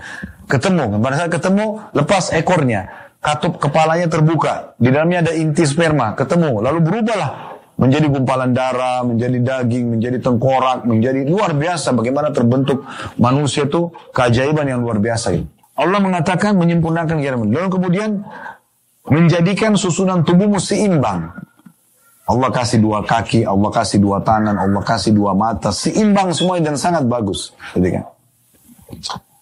[0.46, 6.62] Ketemu, pada saat ketemu, lepas ekornya, katup kepalanya terbuka, di dalamnya ada inti sperma, ketemu,
[6.62, 12.88] lalu berubahlah menjadi gumpalan darah, menjadi daging, menjadi tengkorak, menjadi luar biasa bagaimana terbentuk
[13.20, 15.44] manusia itu keajaiban yang luar biasa ini.
[15.76, 17.52] Allah mengatakan menyempurnakan kiraman.
[17.52, 18.24] Lalu kemudian
[19.12, 21.36] menjadikan susunan tubuhmu seimbang.
[22.26, 26.74] Allah kasih dua kaki, Allah kasih dua tangan, Allah kasih dua mata, seimbang semua dan
[26.74, 27.54] sangat bagus.
[27.78, 28.04] Gitu kan?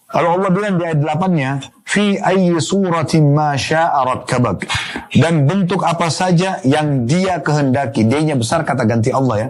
[0.05, 3.57] Kalau Allah bilang di ayat 8-nya, fi ayyi suratin ma
[4.23, 4.69] kabak.
[5.11, 8.05] Dan bentuk apa saja yang dia kehendaki.
[8.05, 9.49] Dia besar kata ganti Allah ya.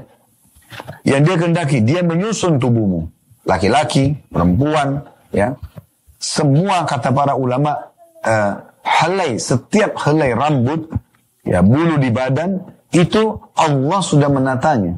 [1.06, 3.12] Yang dia kehendaki, dia menyusun tubuhmu.
[3.45, 5.54] Laki-laki, perempuan, ya.
[6.17, 7.91] Semua kata para ulama,
[8.26, 10.89] uh, helai, setiap helai rambut,
[11.45, 12.58] ya bulu di badan,
[12.95, 14.95] itu Allah sudah menatanya.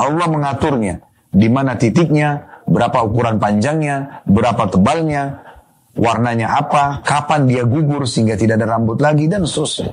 [0.00, 1.04] Allah mengaturnya.
[1.28, 5.44] Di mana titiknya, berapa ukuran panjangnya, berapa tebalnya,
[5.92, 9.92] warnanya apa, kapan dia gugur sehingga tidak ada rambut lagi, dan seterusnya.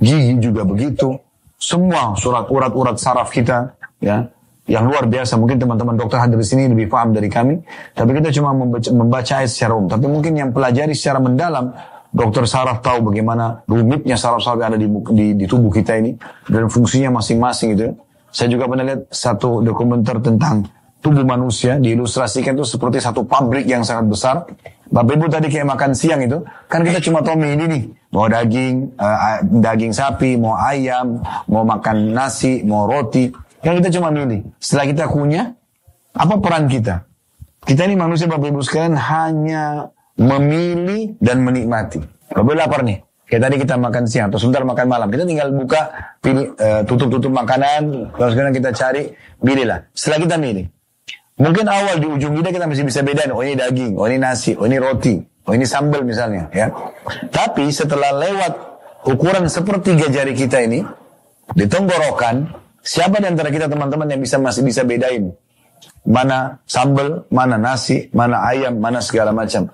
[0.00, 1.18] Gigi juga begitu.
[1.60, 4.32] Semua surat urat-urat saraf kita, ya,
[4.64, 5.36] yang luar biasa.
[5.36, 7.60] Mungkin teman-teman dokter hadir di sini lebih paham dari kami.
[7.92, 9.90] Tapi kita cuma membaca, membaca ayat secara umum.
[9.92, 11.74] Tapi mungkin yang pelajari secara mendalam,
[12.10, 16.18] Dokter saraf tahu bagaimana rumitnya saraf-saraf yang ada di, di, di tubuh kita ini
[16.50, 17.94] dan fungsinya masing-masing itu.
[18.34, 20.66] Saya juga pernah lihat satu dokumenter tentang
[21.00, 24.36] tubuh manusia diilustrasikan itu seperti satu pabrik yang sangat besar.
[24.90, 28.90] Bapak Ibu tadi kayak makan siang itu, kan kita cuma tahu ini nih, mau daging,
[28.98, 33.30] uh, daging sapi, mau ayam, mau makan nasi, mau roti,
[33.62, 34.42] kan kita cuma milih.
[34.58, 35.54] Setelah kita kunyah,
[36.10, 37.06] apa peran kita?
[37.62, 42.04] Kita ini manusia Bapak Ibu sekalian hanya memilih dan menikmati.
[42.28, 45.80] Kalau lapar nih, kayak tadi kita makan siang atau sebentar makan malam, kita tinggal buka,
[46.20, 49.02] uh, tutup-tutup makanan, terus sekarang kita cari,
[49.40, 49.88] pilihlah.
[49.96, 50.64] Setelah kita milih,
[51.40, 54.52] mungkin awal di ujung kita kita masih bisa bedain, oh ini daging, oh ini nasi,
[54.54, 55.16] oh ini roti,
[55.48, 56.68] oh ini sambal misalnya, ya.
[57.32, 58.52] Tapi setelah lewat
[59.08, 60.84] ukuran sepertiga jari kita ini,
[61.56, 62.46] di tenggorokan,
[62.84, 65.32] siapa di antara kita teman-teman yang bisa masih bisa bedain
[66.04, 69.68] mana sambal, mana nasi, mana ayam, mana segala macam.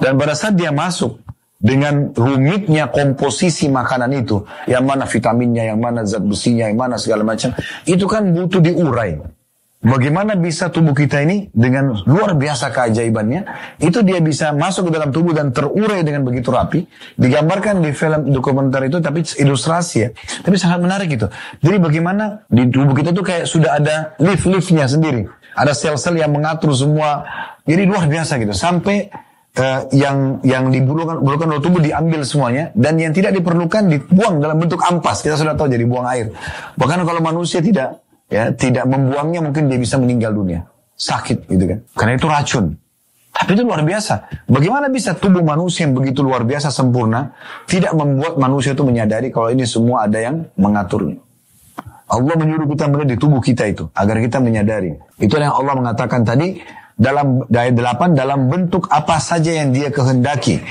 [0.00, 1.20] Dan pada saat dia masuk
[1.64, 7.24] dengan rumitnya komposisi makanan itu, yang mana vitaminnya, yang mana zat besinya, yang mana segala
[7.24, 7.56] macam,
[7.88, 9.16] itu kan butuh diurai.
[9.84, 13.44] Bagaimana bisa tubuh kita ini dengan luar biasa keajaibannya,
[13.84, 16.88] itu dia bisa masuk ke dalam tubuh dan terurai dengan begitu rapi.
[17.20, 20.08] Digambarkan di film dokumenter itu, tapi ilustrasi ya.
[20.40, 21.28] Tapi sangat menarik itu.
[21.60, 25.28] Jadi bagaimana di tubuh kita itu kayak sudah ada lift-liftnya sendiri.
[25.52, 27.28] Ada sel-sel yang mengatur semua.
[27.68, 28.56] Jadi luar biasa gitu.
[28.56, 29.12] Sampai
[29.58, 34.82] uh, yang yang dibutuhkan oleh tubuh diambil semuanya dan yang tidak diperlukan dibuang dalam bentuk
[34.82, 36.30] ampas kita sudah tahu jadi buang air
[36.78, 41.78] bahkan kalau manusia tidak ya tidak membuangnya mungkin dia bisa meninggal dunia sakit gitu kan
[41.94, 42.66] karena itu racun
[43.34, 44.46] tapi itu luar biasa.
[44.46, 47.34] Bagaimana bisa tubuh manusia yang begitu luar biasa sempurna
[47.66, 51.18] tidak membuat manusia itu menyadari kalau ini semua ada yang mengaturnya.
[52.06, 54.94] Allah menyuruh kita melihat di tubuh kita itu agar kita menyadari.
[55.18, 56.62] Itu yang Allah mengatakan tadi
[56.94, 60.62] dalam ayat 8 dalam bentuk apa saja yang dia kehendaki.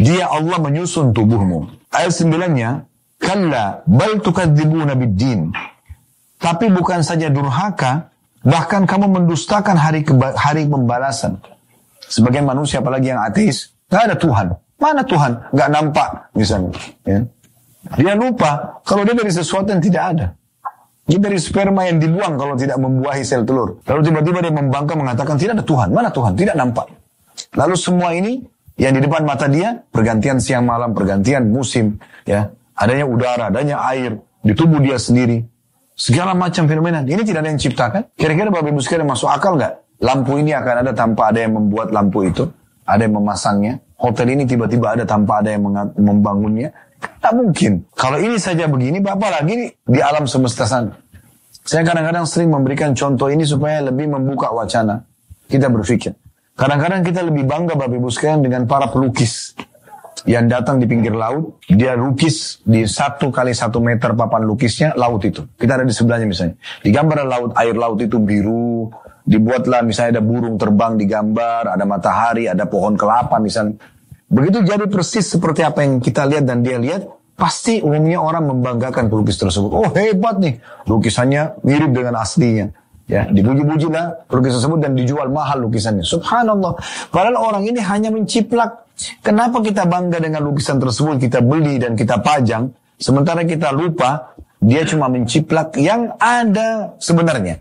[0.00, 1.68] Dia Allah menyusun tubuhmu.
[1.90, 2.84] Ayat 9-nya,
[3.18, 5.50] kalla bal tukadzibuna biddin.
[6.40, 10.04] Tapi bukan saja durhaka, bahkan kamu mendustakan hari
[10.36, 11.36] hari pembalasan.
[12.08, 14.46] Sebagian manusia apalagi yang ateis, nggak ada Tuhan.
[14.80, 15.32] Mana Tuhan?
[15.52, 16.72] Nggak nampak misalnya.
[17.04, 17.20] Ya.
[18.00, 20.26] Dia lupa kalau dia dari sesuatu yang tidak ada.
[21.10, 23.82] Ini dari sperma yang dibuang kalau tidak membuahi sel telur.
[23.82, 25.88] Lalu tiba-tiba dia membangkang mengatakan tidak ada Tuhan.
[25.90, 26.38] Mana Tuhan?
[26.38, 26.86] Tidak nampak.
[27.58, 28.46] Lalu semua ini
[28.78, 34.22] yang di depan mata dia pergantian siang malam, pergantian musim, ya adanya udara, adanya air
[34.40, 35.42] di tubuh dia sendiri.
[35.98, 37.02] Segala macam fenomena.
[37.02, 38.02] Ini tidak ada yang ciptakan.
[38.16, 40.00] Kira-kira Bapak Ibu sekalian masuk akal nggak?
[40.00, 42.48] Lampu ini akan ada tanpa ada yang membuat lampu itu.
[42.88, 43.82] Ada yang memasangnya.
[44.00, 45.68] Hotel ini tiba-tiba ada tanpa ada yang
[46.00, 46.72] membangunnya.
[47.00, 47.84] Tak mungkin.
[47.96, 50.92] Kalau ini saja begini, Bapak lagi di alam semesta sana.
[51.64, 55.04] Saya kadang-kadang sering memberikan contoh ini supaya lebih membuka wacana.
[55.48, 56.16] Kita berpikir.
[56.56, 59.56] Kadang-kadang kita lebih bangga Bapak Ibu sekalian dengan para pelukis
[60.28, 65.24] yang datang di pinggir laut, dia lukis di satu kali satu meter papan lukisnya laut
[65.24, 65.46] itu.
[65.56, 66.56] Kita ada di sebelahnya misalnya.
[66.84, 68.92] Digambar laut, air laut itu biru,
[69.24, 73.80] dibuatlah misalnya ada burung terbang digambar, ada matahari, ada pohon kelapa misalnya.
[74.30, 79.10] Begitu jadi persis seperti apa yang kita lihat dan dia lihat, pasti umumnya orang membanggakan
[79.10, 79.74] pelukis tersebut.
[79.74, 82.70] Oh hebat nih, lukisannya mirip dengan aslinya.
[83.10, 86.06] Ya, dipuji-puji lah pelukis tersebut dan dijual mahal lukisannya.
[86.06, 86.78] Subhanallah.
[87.10, 88.86] Padahal orang ini hanya menciplak.
[89.18, 92.70] Kenapa kita bangga dengan lukisan tersebut, kita beli dan kita pajang,
[93.02, 97.58] sementara kita lupa dia cuma menciplak yang ada sebenarnya.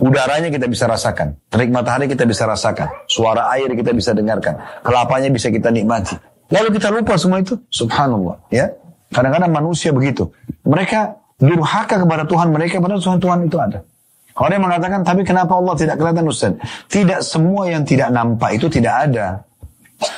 [0.00, 1.36] Udaranya kita bisa rasakan.
[1.52, 2.88] Terik matahari kita bisa rasakan.
[3.04, 4.56] Suara air kita bisa dengarkan.
[4.80, 6.16] Kelapanya bisa kita nikmati.
[6.48, 7.60] Lalu kita lupa semua itu.
[7.68, 8.40] Subhanallah.
[8.48, 8.72] Ya.
[9.12, 10.32] Kadang-kadang manusia begitu.
[10.64, 12.80] Mereka durhaka kepada Tuhan mereka.
[12.80, 13.78] Padahal Tuhan Tuhan itu ada.
[14.32, 16.56] Orang yang mengatakan, tapi kenapa Allah tidak kelihatan Ustaz?
[16.88, 19.44] Tidak semua yang tidak nampak itu tidak ada.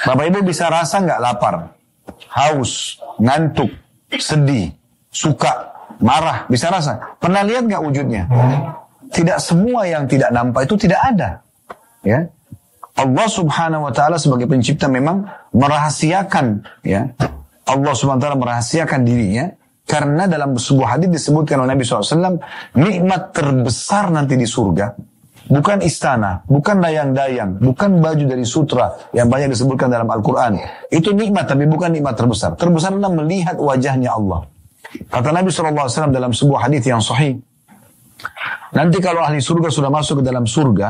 [0.06, 1.74] Bapak Ibu bisa rasa nggak lapar?
[2.30, 3.74] Haus, ngantuk,
[4.14, 4.70] sedih,
[5.10, 7.18] suka, marah, bisa rasa.
[7.18, 8.30] Pernah lihat nggak wujudnya?
[9.14, 11.40] Tidak semua yang tidak nampak itu tidak ada.
[12.02, 12.26] Ya.
[12.94, 17.14] Allah Subhanahu wa taala sebagai pencipta memang merahasiakan ya.
[17.64, 22.40] Allah Subhanahu wa taala merahasiakan dirinya karena dalam sebuah hadis disebutkan oleh Nabi SAW,
[22.72, 24.96] nikmat terbesar nanti di surga,
[25.52, 30.56] bukan istana, bukan dayang-dayang, bukan baju dari sutra yang banyak disebutkan dalam Al-Quran.
[30.88, 32.56] Itu nikmat, tapi bukan nikmat terbesar.
[32.56, 34.48] Terbesar adalah melihat wajahnya Allah.
[35.12, 37.36] Kata Nabi SAW dalam sebuah hadis yang sahih,
[38.74, 40.88] Nanti kalau ahli surga sudah masuk ke dalam surga,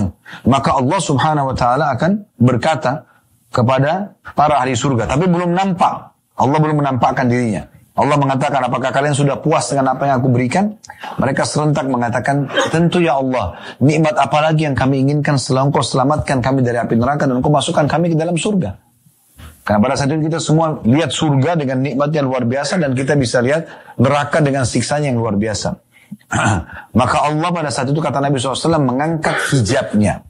[0.52, 3.04] maka Allah subhanahu wa ta'ala akan berkata
[3.52, 5.04] kepada para ahli surga.
[5.08, 5.94] Tapi belum nampak.
[6.38, 7.66] Allah belum menampakkan dirinya.
[7.98, 10.78] Allah mengatakan, apakah kalian sudah puas dengan apa yang aku berikan?
[11.18, 16.38] Mereka serentak mengatakan, tentu ya Allah, nikmat apa lagi yang kami inginkan setelah engkau selamatkan
[16.38, 18.78] kami dari api neraka dan engkau masukkan kami ke dalam surga.
[19.66, 23.18] Karena pada saat itu kita semua lihat surga dengan nikmat yang luar biasa dan kita
[23.18, 23.66] bisa lihat
[23.98, 25.87] neraka dengan siksanya yang luar biasa.
[27.00, 30.24] Maka Allah pada saat itu kata Nabi SAW mengangkat hijabnya.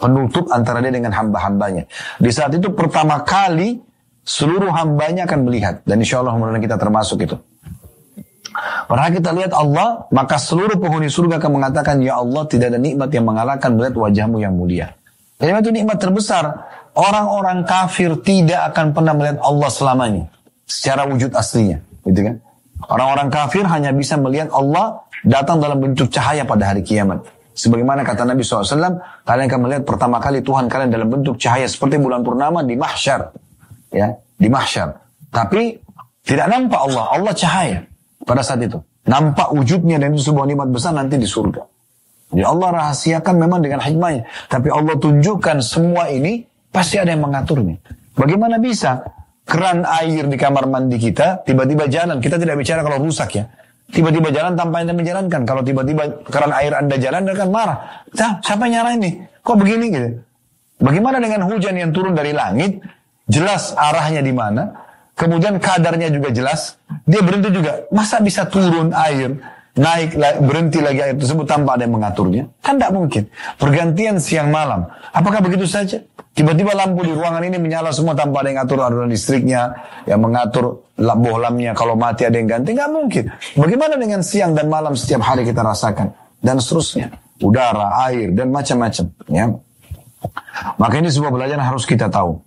[0.00, 1.86] Penutup antara dia dengan hamba-hambanya.
[2.18, 3.78] Di saat itu pertama kali
[4.26, 5.78] seluruh hambanya akan melihat.
[5.86, 7.38] Dan insya Allah mudah kita termasuk itu.
[8.90, 13.08] Padahal kita lihat Allah, maka seluruh penghuni surga akan mengatakan, Ya Allah tidak ada nikmat
[13.14, 14.92] yang mengalahkan melihat wajahmu yang mulia.
[15.40, 16.44] Jadi itu nikmat terbesar.
[16.92, 20.24] Orang-orang kafir tidak akan pernah melihat Allah selamanya.
[20.68, 21.80] Secara wujud aslinya.
[22.04, 22.36] Gitu kan?
[22.88, 27.22] Orang-orang kafir hanya bisa melihat Allah datang dalam bentuk cahaya pada hari kiamat.
[27.52, 28.96] Sebagaimana kata Nabi SAW,
[29.28, 33.28] kalian akan melihat pertama kali Tuhan kalian dalam bentuk cahaya seperti bulan purnama di mahsyar.
[33.92, 34.96] Ya, di mahsyar.
[35.28, 35.76] Tapi
[36.24, 37.78] tidak nampak Allah, Allah cahaya
[38.24, 38.80] pada saat itu.
[39.04, 41.62] Nampak wujudnya dan itu sebuah nikmat besar nanti di surga.
[42.32, 44.24] Jadi Allah rahasiakan memang dengan hikmahnya.
[44.48, 47.76] Tapi Allah tunjukkan semua ini pasti ada yang mengaturnya.
[48.16, 49.04] Bagaimana bisa
[49.46, 52.18] keran air di kamar mandi kita tiba-tiba jalan?
[52.18, 53.44] Kita tidak bicara kalau rusak ya.
[53.92, 55.44] Tiba-tiba jalan tanpa anda menjalankan.
[55.44, 57.78] Kalau tiba-tiba keran air anda jalan, anda akan marah.
[58.16, 59.14] Nah, siapa yang nyarain nih?
[59.44, 60.08] Kok begini gitu?
[60.80, 62.80] Bagaimana dengan hujan yang turun dari langit?
[63.28, 64.72] Jelas arahnya di mana.
[65.12, 66.80] Kemudian kadarnya juga jelas.
[67.04, 67.84] Dia berhenti juga.
[67.92, 69.36] Masa bisa turun air?
[69.72, 72.44] Naik, berhenti lagi air tersebut tanpa ada yang mengaturnya?
[72.60, 73.24] Kan tidak mungkin.
[73.56, 74.84] Pergantian siang malam.
[75.16, 75.96] Apakah begitu saja?
[76.36, 79.72] Tiba-tiba lampu di ruangan ini menyala semua tanpa ada yang ngatur aliran listriknya,
[80.04, 83.24] yang mengatur bohlamnya kalau mati ada yang ganti, nggak mungkin.
[83.56, 86.12] Bagaimana dengan siang dan malam setiap hari kita rasakan
[86.44, 87.08] dan seterusnya,
[87.40, 89.08] udara, air dan macam-macam.
[89.32, 89.56] Ya.
[90.76, 92.44] Maka ini sebuah pelajaran harus kita tahu.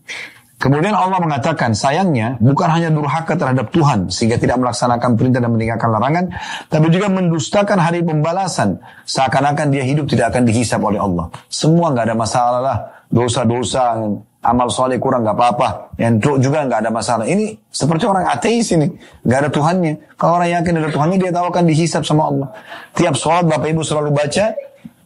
[0.55, 5.89] Kemudian Allah mengatakan, sayangnya bukan hanya durhaka terhadap Tuhan sehingga tidak melaksanakan perintah dan meninggalkan
[5.91, 6.25] larangan,
[6.71, 11.27] tapi juga mendustakan hari pembalasan seakan-akan dia hidup tidak akan dihisap oleh Allah.
[11.51, 12.77] Semua nggak ada masalah lah
[13.11, 13.99] dosa-dosa,
[14.45, 15.67] amal soleh kurang nggak apa-apa,
[15.99, 17.25] yang juga nggak ada masalah.
[17.27, 18.95] Ini seperti orang ateis ini,
[19.27, 20.15] nggak ada Tuhannya.
[20.15, 22.47] Kalau orang yakin ada Tuhannya, dia tahu akan dihisap sama Allah.
[22.95, 24.55] Tiap sholat Bapak Ibu selalu baca,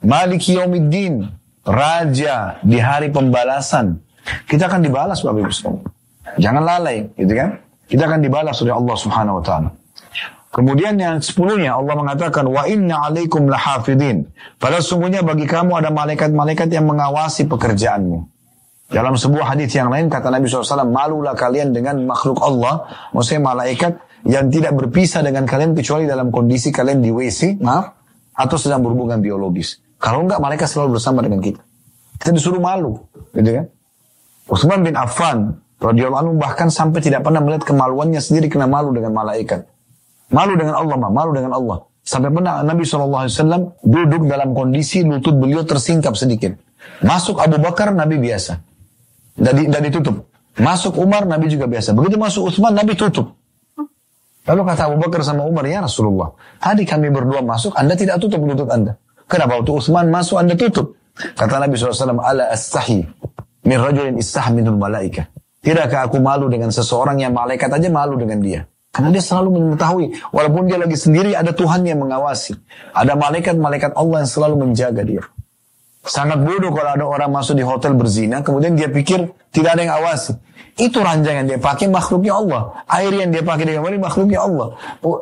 [0.06, 1.26] Maliki Yawmiddin,
[1.66, 4.06] Raja di hari pembalasan.
[4.48, 5.54] Kita akan dibalas Bapak Ibu.
[6.38, 7.60] Jangan lalai, gitu kan?
[7.90, 9.70] Kita akan dibalas oleh Allah Subhanahu wa taala.
[10.50, 14.26] Kemudian yang sepuluhnya Allah mengatakan wa inna alaikum lahafidin.
[14.58, 18.26] Padahal sungguhnya bagi kamu ada malaikat-malaikat yang mengawasi pekerjaanmu.
[18.90, 24.02] Dalam sebuah hadis yang lain kata Nabi SAW, malulah kalian dengan makhluk Allah, maksudnya malaikat
[24.26, 27.94] yang tidak berpisah dengan kalian kecuali dalam kondisi kalian di WC, maaf,
[28.34, 29.78] atau sedang berhubungan biologis.
[30.02, 31.62] Kalau enggak, mereka selalu bersama dengan kita.
[32.18, 32.98] Kita disuruh malu,
[33.38, 33.66] gitu kan?
[34.50, 39.14] Utsman bin Affan radhiyallahu anhu bahkan sampai tidak pernah melihat kemaluannya sendiri kena malu dengan
[39.14, 39.70] malaikat.
[40.34, 41.86] Malu dengan Allah, malu dengan Allah.
[42.02, 43.30] Sampai pernah Nabi SAW
[43.86, 46.58] duduk dalam kondisi lutut beliau tersingkap sedikit.
[47.06, 48.58] Masuk Abu Bakar, Nabi biasa.
[49.38, 50.26] Dan, dan ditutup.
[50.58, 51.94] Masuk Umar, Nabi juga biasa.
[51.94, 53.38] Begitu masuk Utsman, Nabi tutup.
[54.50, 58.42] Lalu kata Abu Bakar sama Umar, ya Rasulullah, tadi kami berdua masuk, Anda tidak tutup
[58.42, 58.98] lutut Anda.
[59.30, 60.98] Kenapa waktu Utsman masuk, Anda tutup?
[61.14, 63.06] Kata Nabi SAW, ala astahi
[63.66, 65.28] min rajulin istah minul malaika.
[65.60, 68.64] Tidakkah aku malu dengan seseorang yang malaikat aja malu dengan dia?
[68.90, 72.58] Karena dia selalu mengetahui, walaupun dia lagi sendiri, ada Tuhan yang mengawasi.
[72.96, 75.24] Ada malaikat-malaikat Allah yang selalu menjaga dia.
[76.02, 79.94] Sangat bodoh kalau ada orang masuk di hotel berzina, kemudian dia pikir tidak ada yang
[80.02, 80.34] awasi.
[80.80, 82.72] Itu ranjang yang dia pakai makhluknya Allah.
[82.88, 84.68] Air yang dia pakai di kamar ini makhluknya Allah.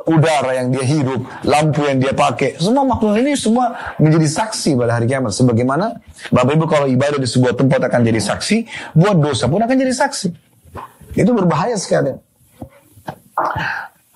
[0.05, 2.61] Udara yang dia hidup, lampu yang dia pakai.
[2.61, 5.33] Semua makhluk ini semua menjadi saksi pada hari kiamat.
[5.33, 5.97] Sebagaimana
[6.29, 8.57] Bapak Ibu kalau ibadah di sebuah tempat akan jadi saksi,
[8.93, 10.27] buat dosa pun akan jadi saksi.
[11.17, 12.13] Itu berbahaya sekali.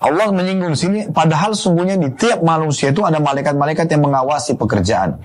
[0.02, 5.18] Allah menyinggung sini, padahal sungguhnya di tiap manusia itu ada malaikat-malaikat yang mengawasi pekerjaan.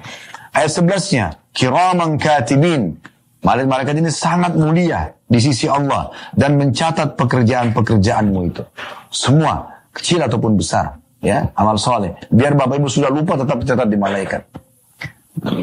[0.50, 2.98] Ayat 11-nya, kiraman katibin.
[3.46, 8.64] Malaikat-malaikat ini sangat mulia di sisi Allah dan mencatat pekerjaan-pekerjaanmu itu.
[9.12, 12.16] Semua, kecil ataupun besar, ya, amal soleh.
[12.32, 14.42] Biar Bapak Ibu sudah lupa tetap dicatat di malaikat.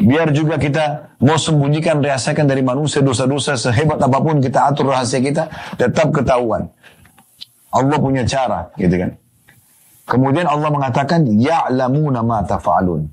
[0.05, 5.19] Biar juga kita mau sembunyikan, rahasakan dari manusia dosa-dosa sehebat apa pun kita atur rahasia
[5.19, 6.71] kita, tetap ketahuan.
[7.75, 9.11] Allah punya cara, gitu kan.
[10.07, 13.09] Kemudian Allah mengatakan, Ya'lamuna ma tafa'alun.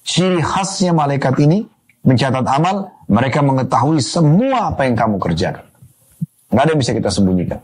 [0.00, 1.68] Ciri khasnya malaikat ini,
[2.08, 5.67] mencatat amal, mereka mengetahui semua apa yang kamu kerjakan.
[6.48, 7.60] Nggak ada yang bisa kita sembunyikan.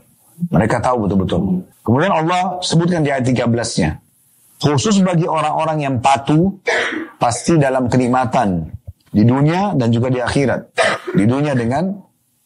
[0.51, 1.41] Mereka tahu betul-betul.
[1.81, 4.03] Kemudian Allah sebutkan di ayat 13-nya.
[4.59, 6.59] Khusus bagi orang-orang yang patuh,
[7.19, 8.71] pasti dalam kenikmatan
[9.11, 10.61] di dunia dan juga di akhirat.
[11.15, 11.91] Di dunia dengan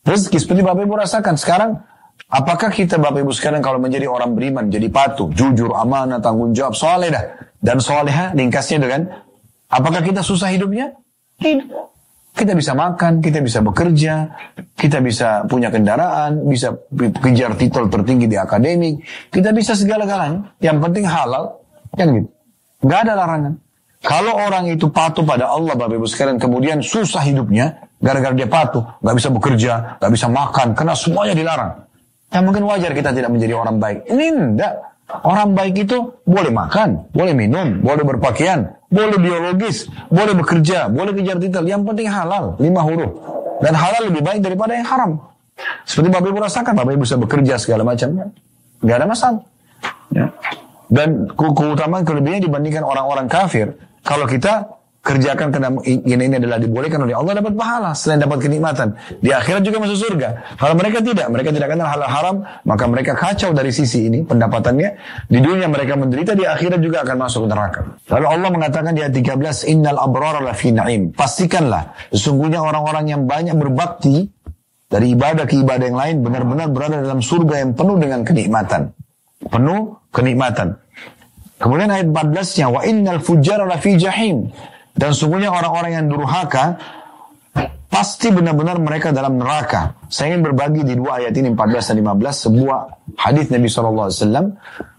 [0.05, 1.71] rezeki seperti Bapak Ibu rasakan sekarang
[2.29, 6.75] Apakah kita Bapak Ibu sekalian kalau menjadi orang beriman, jadi patuh, jujur, amanah, tanggung jawab,
[6.75, 7.25] soleh dah.
[7.57, 9.07] Dan soleha ringkasnya dengan,
[9.65, 10.93] apakah kita susah hidupnya?
[11.41, 11.71] Tidak.
[12.39, 14.31] Kita bisa makan, kita bisa bekerja,
[14.79, 20.55] kita bisa punya kendaraan, bisa kejar titel tertinggi di akademik, kita bisa segala-galanya.
[20.63, 21.59] Yang penting halal,
[21.99, 22.31] kan gitu.
[22.87, 23.59] Gak ada larangan.
[23.99, 28.87] Kalau orang itu patuh pada Allah, Bapak Ibu sekalian, kemudian susah hidupnya, gara-gara dia patuh,
[29.03, 31.71] gak bisa bekerja, gak bisa makan, karena semuanya dilarang.
[32.31, 34.07] Ya mungkin wajar kita tidak menjadi orang baik.
[34.07, 34.73] Ini enggak.
[35.27, 41.37] Orang baik itu boleh makan, boleh minum, boleh berpakaian, boleh biologis, boleh bekerja, boleh kejar
[41.37, 41.63] titel.
[41.65, 43.11] Yang penting halal, lima huruf.
[43.61, 45.11] Dan halal lebih baik daripada yang haram.
[45.85, 48.31] Seperti Bapak Ibu rasakan, Bapak Ibu bisa bekerja segala macam.
[48.79, 49.41] Gak ada masalah.
[50.15, 50.31] Ya.
[50.89, 53.77] Dan keutamaan kelebihannya dibandingkan orang-orang kafir.
[54.01, 57.91] Kalau kita kerjakan karena ini, ini adalah dibolehkan oleh Allah dapat pahala.
[57.95, 60.59] Selain dapat kenikmatan di akhirat juga masuk surga.
[60.59, 62.35] Kalau mereka tidak mereka tidak kenal halal haram
[62.67, 64.89] maka mereka kacau dari sisi ini pendapatannya.
[65.31, 67.95] Di dunia mereka menderita di akhirat juga akan masuk neraka.
[68.11, 71.15] Lalu Allah mengatakan di ayat 13 innal abrara lafi na'im.
[71.15, 74.27] Pastikanlah sesungguhnya orang-orang yang banyak berbakti
[74.91, 78.91] dari ibadah ke ibadah yang lain benar-benar berada dalam surga yang penuh dengan kenikmatan.
[79.47, 80.75] Penuh kenikmatan.
[81.59, 84.47] Kemudian ayat 14-nya wa innal fujjara lafi jahim
[84.99, 86.75] dan sungguhnya orang-orang yang durhaka
[87.87, 89.95] pasti benar-benar mereka dalam neraka.
[90.11, 92.79] Saya ingin berbagi di dua ayat ini 14 dan 15 sebuah
[93.15, 94.11] hadis Nabi SAW.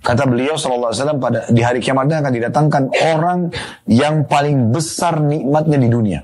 [0.00, 2.82] Kata beliau SAW pada di hari kiamatnya akan didatangkan
[3.12, 3.38] orang
[3.86, 6.20] yang paling besar nikmatnya di dunia.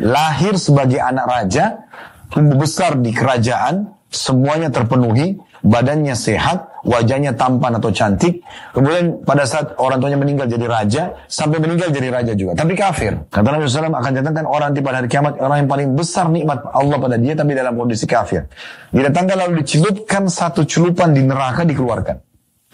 [0.00, 1.84] Lahir sebagai anak raja,
[2.32, 8.42] tumbuh besar di kerajaan, semuanya terpenuhi, badannya sehat, wajahnya tampan atau cantik.
[8.74, 12.58] Kemudian pada saat orang tuanya meninggal jadi raja, sampai meninggal jadi raja juga.
[12.58, 13.14] Tapi kafir.
[13.30, 16.58] Kata Nabi SAW akan datangkan orang nanti pada hari kiamat, orang yang paling besar nikmat
[16.74, 18.50] Allah pada dia, tapi dalam kondisi kafir.
[18.90, 22.16] Didatangkan lalu dicelupkan satu celupan di neraka dikeluarkan.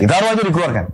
[0.00, 0.84] Ditaruh aja dikeluarkan.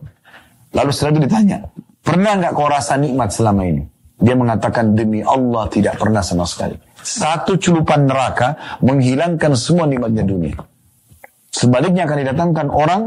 [0.74, 1.58] Lalu setelah itu ditanya,
[2.02, 3.86] pernah nggak kau rasa nikmat selama ini?
[4.18, 6.74] Dia mengatakan demi Allah tidak pernah sama sekali.
[7.04, 10.56] Satu celupan neraka menghilangkan semua nikmatnya dunia.
[11.64, 13.02] Sebaliknya akan didatangkan orang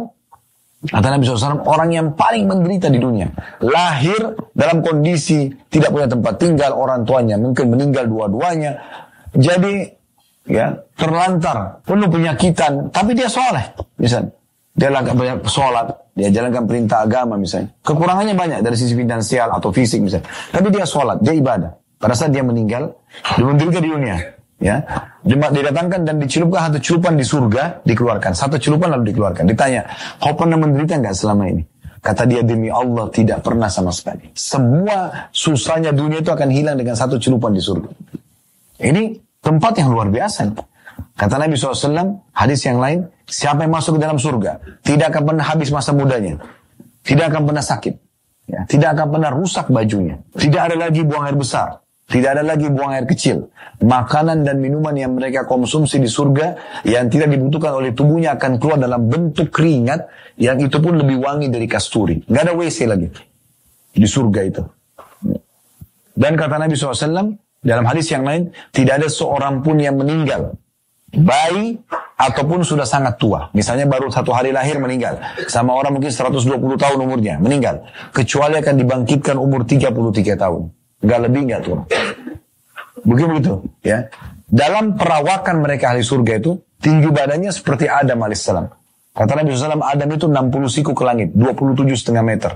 [0.77, 3.25] Kata Nabi SAW, orang yang paling menderita di dunia.
[3.65, 7.33] Lahir dalam kondisi tidak punya tempat tinggal orang tuanya.
[7.41, 8.77] Mungkin meninggal dua-duanya.
[9.33, 9.89] Jadi,
[10.45, 12.93] ya terlantar, penuh penyakitan.
[12.93, 14.37] Tapi dia soleh, misalnya.
[14.77, 17.73] Dia lakukan banyak sholat, dia jalankan perintah agama misalnya.
[17.81, 20.29] Kekurangannya banyak dari sisi finansial atau fisik misalnya.
[20.53, 21.73] Tapi dia sholat, dia ibadah.
[21.97, 22.93] Pada saat dia meninggal,
[23.33, 24.36] dia menderita di dunia.
[24.57, 24.81] Ya,
[25.21, 28.33] didatangkan dan dicelupkan satu celupan di surga, dikeluarkan.
[28.33, 29.45] Satu celupan lalu dikeluarkan.
[29.45, 29.85] Ditanya,
[30.17, 31.61] kau pernah menderita nggak selama ini?
[32.01, 34.33] Kata dia demi Allah tidak pernah sama sekali.
[34.33, 37.89] Semua susahnya dunia itu akan hilang dengan satu celupan di surga.
[38.81, 40.49] Ini tempat yang luar biasa.
[41.17, 45.45] Kata Nabi SAW, hadis yang lain, siapa yang masuk ke dalam surga, tidak akan pernah
[45.45, 46.37] habis masa mudanya.
[47.05, 47.93] Tidak akan pernah sakit.
[48.47, 50.17] Ya, tidak akan pernah rusak bajunya.
[50.33, 51.83] Tidak ada lagi buang air besar.
[52.07, 53.51] Tidak ada lagi buang air kecil.
[53.83, 58.79] Makanan dan minuman yang mereka konsumsi di surga yang tidak dibutuhkan oleh tubuhnya akan keluar
[58.79, 60.07] dalam bentuk keringat
[60.39, 62.23] yang itu pun lebih wangi dari kasturi.
[62.23, 63.11] Gak ada WC lagi
[63.91, 64.63] di surga itu.
[66.15, 70.55] Dan kata Nabi SAW dalam hadis yang lain, tidak ada seorang pun yang meninggal.
[71.11, 71.75] Bayi
[72.15, 73.51] ataupun sudah sangat tua.
[73.51, 75.19] Misalnya baru satu hari lahir meninggal.
[75.51, 77.83] Sama orang mungkin 120 tahun umurnya meninggal.
[78.15, 80.76] Kecuali akan dibangkitkan umur 33 tahun.
[81.01, 81.85] Nggak lebih, nggak turun.
[83.05, 83.53] Begitu begitu,
[83.85, 84.09] ya.
[84.47, 88.65] Dalam perawakan mereka ahli surga itu, tinggi badannya seperti Adam alaihissalam.
[89.17, 92.51] Kata Nabi SAW, Adam itu 60 siku ke langit, 27 setengah meter.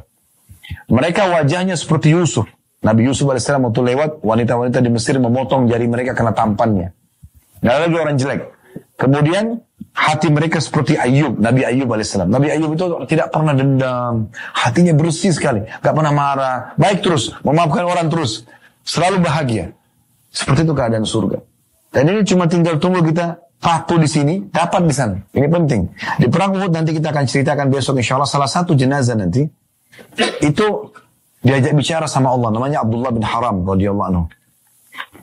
[0.88, 2.46] Mereka wajahnya seperti Yusuf.
[2.82, 6.94] Nabi Yusuf alaihissalam waktu lewat, wanita-wanita di Mesir memotong jari mereka karena tampannya.
[7.62, 8.42] Nggak lagi orang jelek.
[8.98, 9.46] Kemudian
[9.92, 12.32] hati mereka seperti Ayub, Nabi Ayub alaihissalam.
[12.32, 17.84] Nabi Ayub itu tidak pernah dendam, hatinya bersih sekali, nggak pernah marah, baik terus, memaafkan
[17.86, 18.48] orang terus,
[18.88, 19.76] selalu bahagia.
[20.32, 21.44] Seperti itu keadaan surga.
[21.92, 25.20] Dan ini cuma tinggal tunggu kita patuh di sini, dapat di sana.
[25.36, 25.92] Ini penting.
[26.18, 29.44] Di perang Uhud nanti kita akan ceritakan besok insya Allah salah satu jenazah nanti
[30.40, 30.68] itu
[31.44, 34.24] diajak bicara sama Allah namanya Abdullah bin Haram radhiyallahu anhu.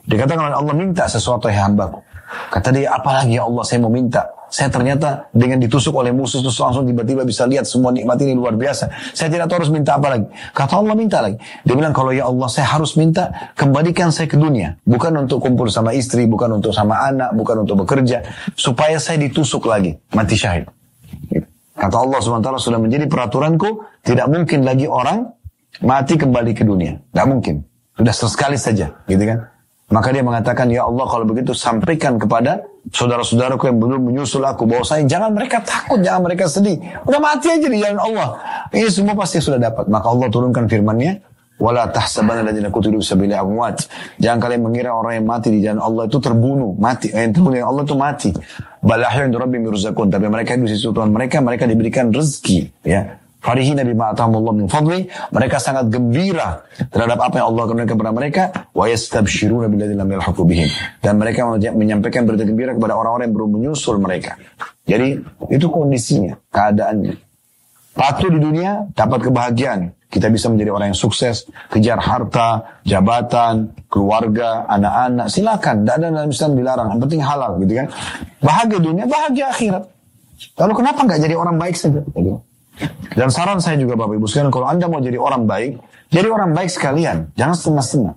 [0.05, 2.05] Dikatakan oleh Allah minta sesuatu yang hambaku.
[2.53, 4.29] Kata dia, apalagi ya Allah saya mau minta.
[4.49, 8.57] Saya ternyata dengan ditusuk oleh musuh terus langsung tiba-tiba bisa lihat semua nikmat ini luar
[8.57, 8.89] biasa.
[9.13, 10.25] Saya tidak tahu harus minta apa lagi.
[10.53, 11.37] Kata Allah minta lagi.
[11.65, 14.75] Dia bilang kalau ya Allah saya harus minta kembalikan saya ke dunia.
[14.83, 18.25] Bukan untuk kumpul sama istri, bukan untuk sama anak, bukan untuk bekerja.
[18.57, 19.93] Supaya saya ditusuk lagi.
[20.13, 20.65] Mati syahid.
[21.79, 24.03] Kata Allah SWT sudah menjadi peraturanku.
[24.03, 25.31] Tidak mungkin lagi orang
[25.85, 26.99] mati kembali ke dunia.
[26.99, 27.63] Tidak mungkin.
[27.95, 28.99] Sudah sekali saja.
[29.07, 29.58] Gitu kan.
[29.89, 32.61] Maka dia mengatakan, Ya Allah kalau begitu sampaikan kepada
[32.93, 34.69] saudara-saudaraku yang belum menyusul aku.
[34.69, 36.77] Bahwa saya jangan mereka takut, jangan mereka sedih.
[37.09, 38.27] Udah mati aja di jalan Allah.
[38.69, 39.89] Ini semua pasti sudah dapat.
[39.89, 41.25] Maka Allah turunkan firmannya,
[41.59, 42.55] Wala tahsabanna
[43.03, 43.91] sabila amwat.
[44.15, 47.11] Jangan kalian mengira orang yang mati di jalan Allah itu terbunuh, mati.
[47.11, 48.29] Eh, yang terbunuh Allah itu mati.
[48.79, 50.07] Balahyu yang rabbi mirzakun.
[50.07, 52.87] Tapi mereka di sisi Tuhan mereka, mereka diberikan rezeki.
[52.87, 55.07] Ya, Farihina bima atamullah min fadli.
[55.31, 58.43] Mereka sangat gembira terhadap apa yang Allah kurniakan kepada mereka.
[58.75, 60.43] Wa yastabshiruna billadzi lam yalhaqu.
[60.99, 64.35] Dan mereka menyampaikan berita gembira kepada orang-orang yang belum menyusul mereka.
[64.83, 65.23] Jadi
[65.55, 67.15] itu kondisinya, keadaannya.
[67.95, 69.95] Patuh di dunia dapat kebahagiaan.
[70.09, 75.29] Kita bisa menjadi orang yang sukses, kejar harta, jabatan, keluarga, anak-anak.
[75.29, 76.87] Silakan, tidak ada dalam Islam dilarang.
[76.97, 77.87] Yang penting halal, gitu kan?
[78.41, 79.83] Bahagia dunia, bahagia akhirat.
[80.57, 82.01] Lalu kenapa nggak jadi orang baik saja?
[82.01, 82.41] Gitu.
[83.13, 86.55] Dan saran saya juga Bapak Ibu sekalian, kalau Anda mau jadi orang baik, jadi orang
[86.55, 88.15] baik sekalian, jangan setengah-setengah.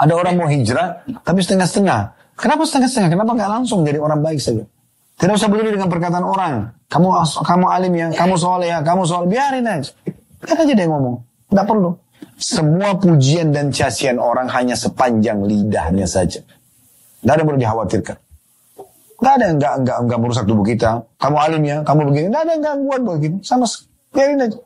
[0.00, 2.16] Ada orang mau hijrah, tapi setengah-setengah.
[2.36, 3.10] Kenapa setengah-setengah?
[3.12, 4.64] Kenapa nggak langsung jadi orang baik saja?
[5.20, 6.54] Tidak usah peduli dengan perkataan orang.
[6.88, 7.08] Kamu
[7.44, 9.92] kamu alim ya, kamu soal ya, kamu soal biarin aja.
[10.40, 11.20] Kan aja dia ngomong.
[11.52, 11.92] Tidak perlu.
[12.40, 16.40] Semua pujian dan cacian orang hanya sepanjang lidahnya saja.
[16.40, 18.16] Tidak ada yang perlu dikhawatirkan.
[19.20, 21.04] Gak ada yang gak, gak, gak merusak tubuh kita.
[21.20, 22.26] Kamu alim ya, kamu begini.
[22.32, 23.36] Gak ada yang gangguan buat kita.
[23.44, 23.68] Sama
[24.16, 24.58] biarin aja.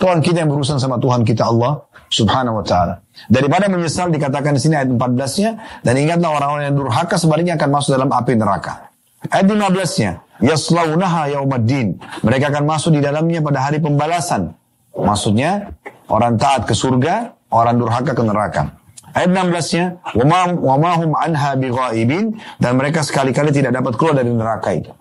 [0.00, 3.04] Tuhan kita yang berurusan sama Tuhan kita Allah subhanahu wa ta'ala.
[3.28, 5.50] Daripada menyesal dikatakan di sini ayat 14-nya.
[5.84, 8.90] Dan ingatlah orang-orang yang durhaka sebaliknya akan masuk dalam api neraka.
[9.28, 10.10] Ayat 15-nya.
[10.40, 12.00] Yaslaunaha yaumaddin.
[12.24, 14.56] Mereka akan masuk di dalamnya pada hari pembalasan.
[14.96, 15.70] Maksudnya
[16.08, 18.62] orang taat ke surga, orang durhaka ke neraka.
[19.10, 19.84] Ayat 16-nya,
[20.14, 24.92] "Wa hum anha bighaibin" dan mereka sekali-kali tidak dapat keluar dari neraka itu.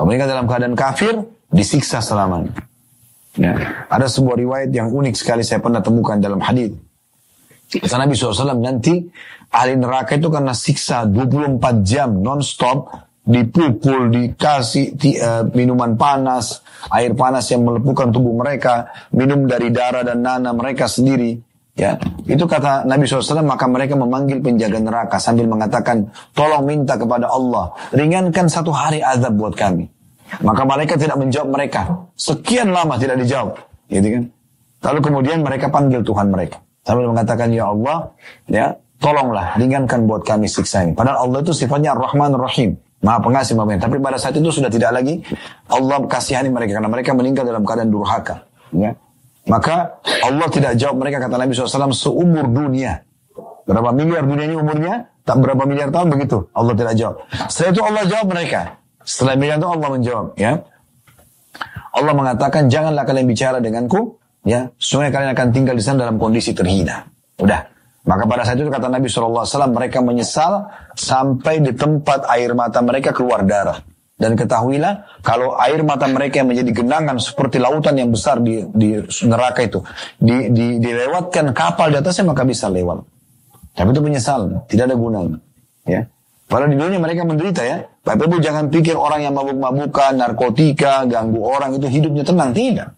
[0.00, 1.20] Mereka dalam keadaan kafir,
[1.52, 2.54] disiksa selamanya.
[3.36, 3.86] Ya.
[3.86, 6.74] Ada sebuah riwayat yang unik sekali saya pernah temukan dalam hadis.
[7.70, 9.06] Kata Nabi SAW nanti
[9.54, 12.90] ahli neraka itu karena siksa 24 jam non-stop
[13.22, 20.24] dipukul, dikasih uh, minuman panas, air panas yang melepuhkan tubuh mereka, minum dari darah dan
[20.24, 21.38] nanah mereka sendiri.
[21.78, 21.96] Ya,
[22.26, 27.72] itu kata Nabi SAW, maka mereka memanggil penjaga neraka sambil mengatakan, tolong minta kepada Allah,
[27.94, 29.86] ringankan satu hari azab buat kami.
[30.44, 32.10] Maka mereka tidak menjawab mereka.
[32.14, 33.58] Sekian lama tidak dijawab.
[33.90, 34.24] Gitu kan?
[34.80, 36.62] Lalu kemudian mereka panggil Tuhan mereka.
[36.86, 38.14] Sambil mengatakan, ya Allah,
[38.46, 38.66] ya
[39.00, 40.92] tolonglah ringankan buat kami siksa ini.
[40.92, 42.76] Padahal Allah itu sifatnya Ar-Rahman Ar-Rahim.
[43.00, 45.24] Maha pengasih, maha Tapi pada saat itu sudah tidak lagi
[45.72, 46.76] Allah kasihani mereka.
[46.76, 48.44] Karena mereka meninggal dalam keadaan durhaka.
[48.76, 48.92] Ya.
[49.50, 53.02] Maka Allah tidak jawab mereka kata Nabi SAW seumur dunia.
[53.66, 55.10] Berapa miliar dunia ini umurnya?
[55.26, 56.46] Tak berapa miliar tahun begitu.
[56.54, 57.16] Allah tidak jawab.
[57.50, 58.60] Setelah itu Allah jawab mereka.
[59.02, 60.26] Setelah miliar itu Allah menjawab.
[60.38, 60.52] Ya.
[61.90, 64.22] Allah mengatakan janganlah kalian bicara denganku.
[64.46, 67.04] Ya, sungguh kalian akan tinggal di sana dalam kondisi terhina.
[67.36, 67.60] Udah.
[68.08, 73.12] Maka pada saat itu kata Nabi SAW, mereka menyesal sampai di tempat air mata mereka
[73.12, 73.76] keluar darah.
[74.20, 79.00] Dan ketahuilah kalau air mata mereka yang menjadi genangan seperti lautan yang besar di, di
[79.24, 79.80] neraka itu
[80.20, 83.00] di, di, dilewatkan kapal di atasnya maka bisa lewat.
[83.72, 85.40] Tapi itu menyesal, tidak ada gunanya.
[85.88, 86.04] Ya.
[86.50, 87.86] Padahal di dunia mereka menderita ya.
[88.04, 92.50] Bapak Ibu jangan pikir orang yang mabuk-mabukan, narkotika, ganggu orang itu hidupnya tenang.
[92.52, 92.88] Tidak.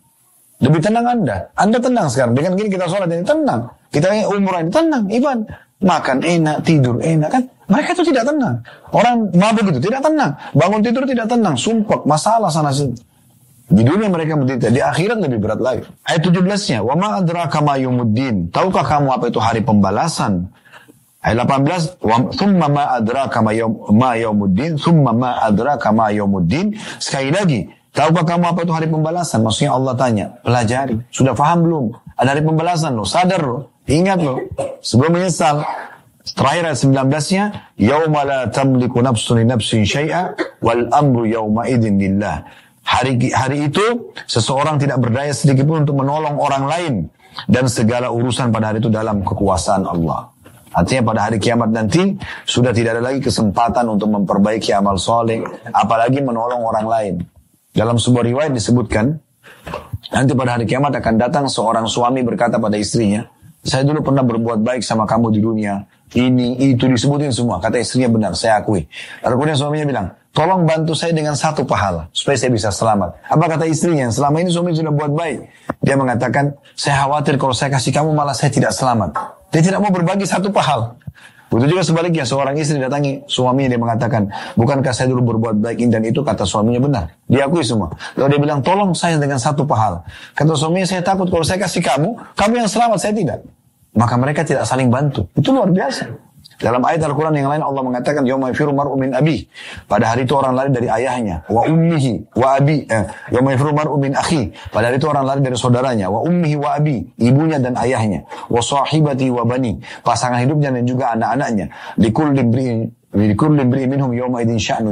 [0.64, 1.36] Lebih tenang Anda.
[1.52, 2.32] Anda tenang sekarang.
[2.32, 3.68] Dengan gini kita sholat ini tenang.
[3.92, 5.04] Kita umrah ini tenang.
[5.06, 5.38] Iban.
[5.84, 7.44] Makan enak, tidur enak kan.
[7.70, 8.56] Mereka itu tidak tenang.
[8.90, 10.34] Orang mabuk itu tidak tenang.
[10.56, 11.54] Bangun tidur tidak tenang.
[11.54, 12.94] Sumpah, masalah sana sini.
[13.72, 15.82] Di dunia mereka menderita, di akhirat lebih berat lagi.
[16.04, 20.52] Ayat 17-nya, "Wa ma adraka ma yumuddin?" Tahukah kamu apa itu hari pembalasan?
[21.24, 23.54] Ayat 18, "Wa thumma ma adraka ma
[23.94, 26.12] ma yaumuddin?" Thumma ma ma?
[27.00, 27.64] Sekali lagi,
[27.96, 29.40] tahukah kamu apa itu hari pembalasan?
[29.40, 31.00] Maksudnya Allah tanya, pelajari.
[31.08, 31.84] Sudah paham belum?
[32.18, 33.72] Ada hari pembalasan loh, sadar loh.
[33.88, 34.36] Ingat loh,
[34.84, 35.64] sebelum menyesal.
[36.22, 37.44] Terakhir ayat 19-nya,
[37.82, 42.46] Yawma la tamliku nafsun li nafsin syai'a wal amru yawma idin lillah.
[42.86, 46.94] Hari, hari itu seseorang tidak berdaya sedikit pun untuk menolong orang lain
[47.50, 50.30] dan segala urusan pada hari itu dalam kekuasaan Allah.
[50.72, 52.16] Artinya pada hari kiamat nanti
[52.48, 55.44] sudah tidak ada lagi kesempatan untuk memperbaiki amal soleh,
[55.74, 57.14] apalagi menolong orang lain.
[57.74, 59.20] Dalam sebuah riwayat disebutkan,
[60.14, 63.26] nanti pada hari kiamat akan datang seorang suami berkata pada istrinya,
[63.62, 65.86] saya dulu pernah berbuat baik sama kamu di dunia.
[66.12, 67.56] Ini, itu disebutin semua.
[67.56, 68.84] Kata istrinya benar, saya akui.
[69.24, 70.06] Lalu kemudian suaminya bilang,
[70.36, 72.12] tolong bantu saya dengan satu pahala.
[72.12, 73.16] Supaya saya bisa selamat.
[73.32, 74.12] Apa kata istrinya?
[74.12, 75.40] Selama ini suami sudah buat baik.
[75.80, 79.16] Dia mengatakan, saya khawatir kalau saya kasih kamu malah saya tidak selamat.
[79.56, 81.00] Dia tidak mau berbagi satu pahala.
[81.52, 85.92] Begitu juga sebaliknya, seorang istri datangi suaminya, dia mengatakan, bukankah saya dulu berbuat baik ini
[85.92, 87.04] dan itu, kata suaminya benar.
[87.28, 87.92] Diakui semua.
[88.16, 90.00] Lalu dia bilang, tolong saya dengan satu pahala.
[90.32, 93.44] Kata suaminya, saya takut kalau saya kasih kamu, kamu yang selamat, saya tidak.
[93.92, 95.28] Maka mereka tidak saling bantu.
[95.36, 96.32] Itu luar biasa.
[96.62, 99.50] Dalam ayat Al-Quran yang lain Allah mengatakan Yawma yafiru mar'u min abi.
[99.90, 101.42] Pada hari itu orang lari dari ayahnya.
[101.50, 102.86] Wa ummihi wa abi.
[102.86, 104.54] Eh, Yawma yafiru mar'u min akhi.
[104.70, 106.06] Pada hari itu orang lari dari saudaranya.
[106.06, 107.02] Wa ummihi wa abi.
[107.18, 108.22] Ibunya dan ayahnya.
[108.46, 109.82] Wa sahibati wa bani.
[110.06, 111.66] Pasangan hidupnya dan juga anak-anaknya.
[111.98, 112.42] Likulli
[113.12, 114.12] Minhum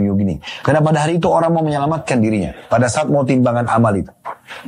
[0.04, 0.36] yugni.
[0.60, 2.52] Karena pada hari itu orang mau menyelamatkan dirinya.
[2.68, 4.12] Pada saat mau timbangan amal itu.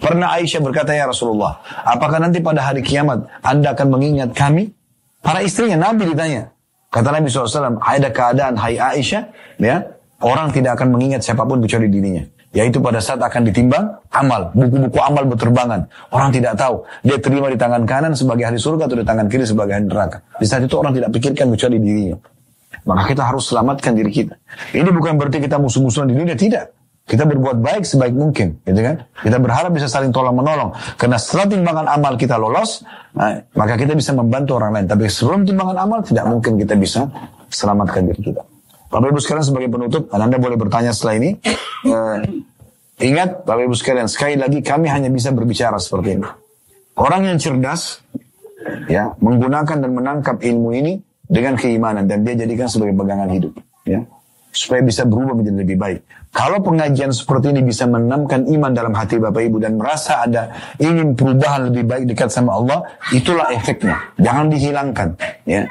[0.01, 4.73] Pernah Aisyah berkata, Ya Rasulullah, apakah nanti pada hari kiamat Anda akan mengingat kami?
[5.21, 6.49] Para istrinya, Nabi ditanya.
[6.89, 9.23] Kata Nabi SAW, ada keadaan, hai Aisyah,
[9.61, 9.85] ya,
[10.25, 12.25] orang tidak akan mengingat siapa pun kecuali dirinya.
[12.53, 15.89] Yaitu pada saat akan ditimbang amal, buku-buku amal berterbangan.
[16.13, 19.45] Orang tidak tahu, dia terima di tangan kanan sebagai ahli surga atau di tangan kiri
[19.49, 20.21] sebagai ahli neraka.
[20.37, 22.17] Di saat itu orang tidak pikirkan kecuali dirinya.
[22.83, 24.35] Maka kita harus selamatkan diri kita.
[24.75, 26.75] Ini bukan berarti kita musuh-musuhan di dunia, tidak.
[27.03, 29.03] Kita berbuat baik sebaik mungkin, gitu kan?
[29.27, 30.71] Kita berharap bisa saling tolong menolong.
[30.95, 34.87] Karena setelah timbangan amal kita lolos, nah, maka kita bisa membantu orang lain.
[34.87, 37.11] Tapi sebelum timbangan amal, tidak mungkin kita bisa
[37.51, 38.43] selamatkan diri kita.
[38.87, 41.31] Bapak Ibu sekalian sebagai penutup, dan Anda boleh bertanya setelah ini.
[41.83, 42.19] Eh,
[43.03, 46.27] ingat, Bapak Ibu sekalian, sekali lagi kami hanya bisa berbicara seperti ini.
[46.95, 47.99] Orang yang cerdas,
[48.87, 53.55] ya, menggunakan dan menangkap ilmu ini dengan keimanan dan dia jadikan sebagai pegangan hidup,
[53.87, 54.03] ya
[54.53, 56.01] supaya bisa berubah menjadi lebih baik.
[56.33, 61.17] Kalau pengajian seperti ini bisa menanamkan iman dalam hati Bapak Ibu dan merasa ada ingin
[61.17, 63.97] perubahan lebih baik dekat sama Allah, itulah efeknya.
[64.21, 65.09] Jangan dihilangkan.
[65.49, 65.69] Ya.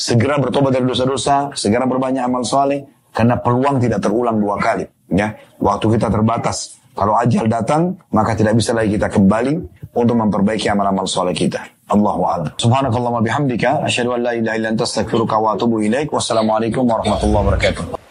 [0.00, 2.80] Segera bertobat dari dosa-dosa, segera berbanyak amal soleh,
[3.12, 4.86] karena peluang tidak terulang dua kali.
[5.10, 6.79] Ya, waktu kita terbatas.
[6.94, 9.54] Kalau ajal datang, maka tidak bisa lagi kita kembali
[9.94, 11.62] untuk memperbaiki amal-amal soleh kita.
[11.90, 12.52] Allahu a'lam.
[12.58, 16.10] Subhanakallah wa bihamdika asyhadu an la ilaha illa anta astaghfiruka wa atubu ilaik.
[16.14, 18.09] Wassalamualaikum warahmatullahi wabarakatuh.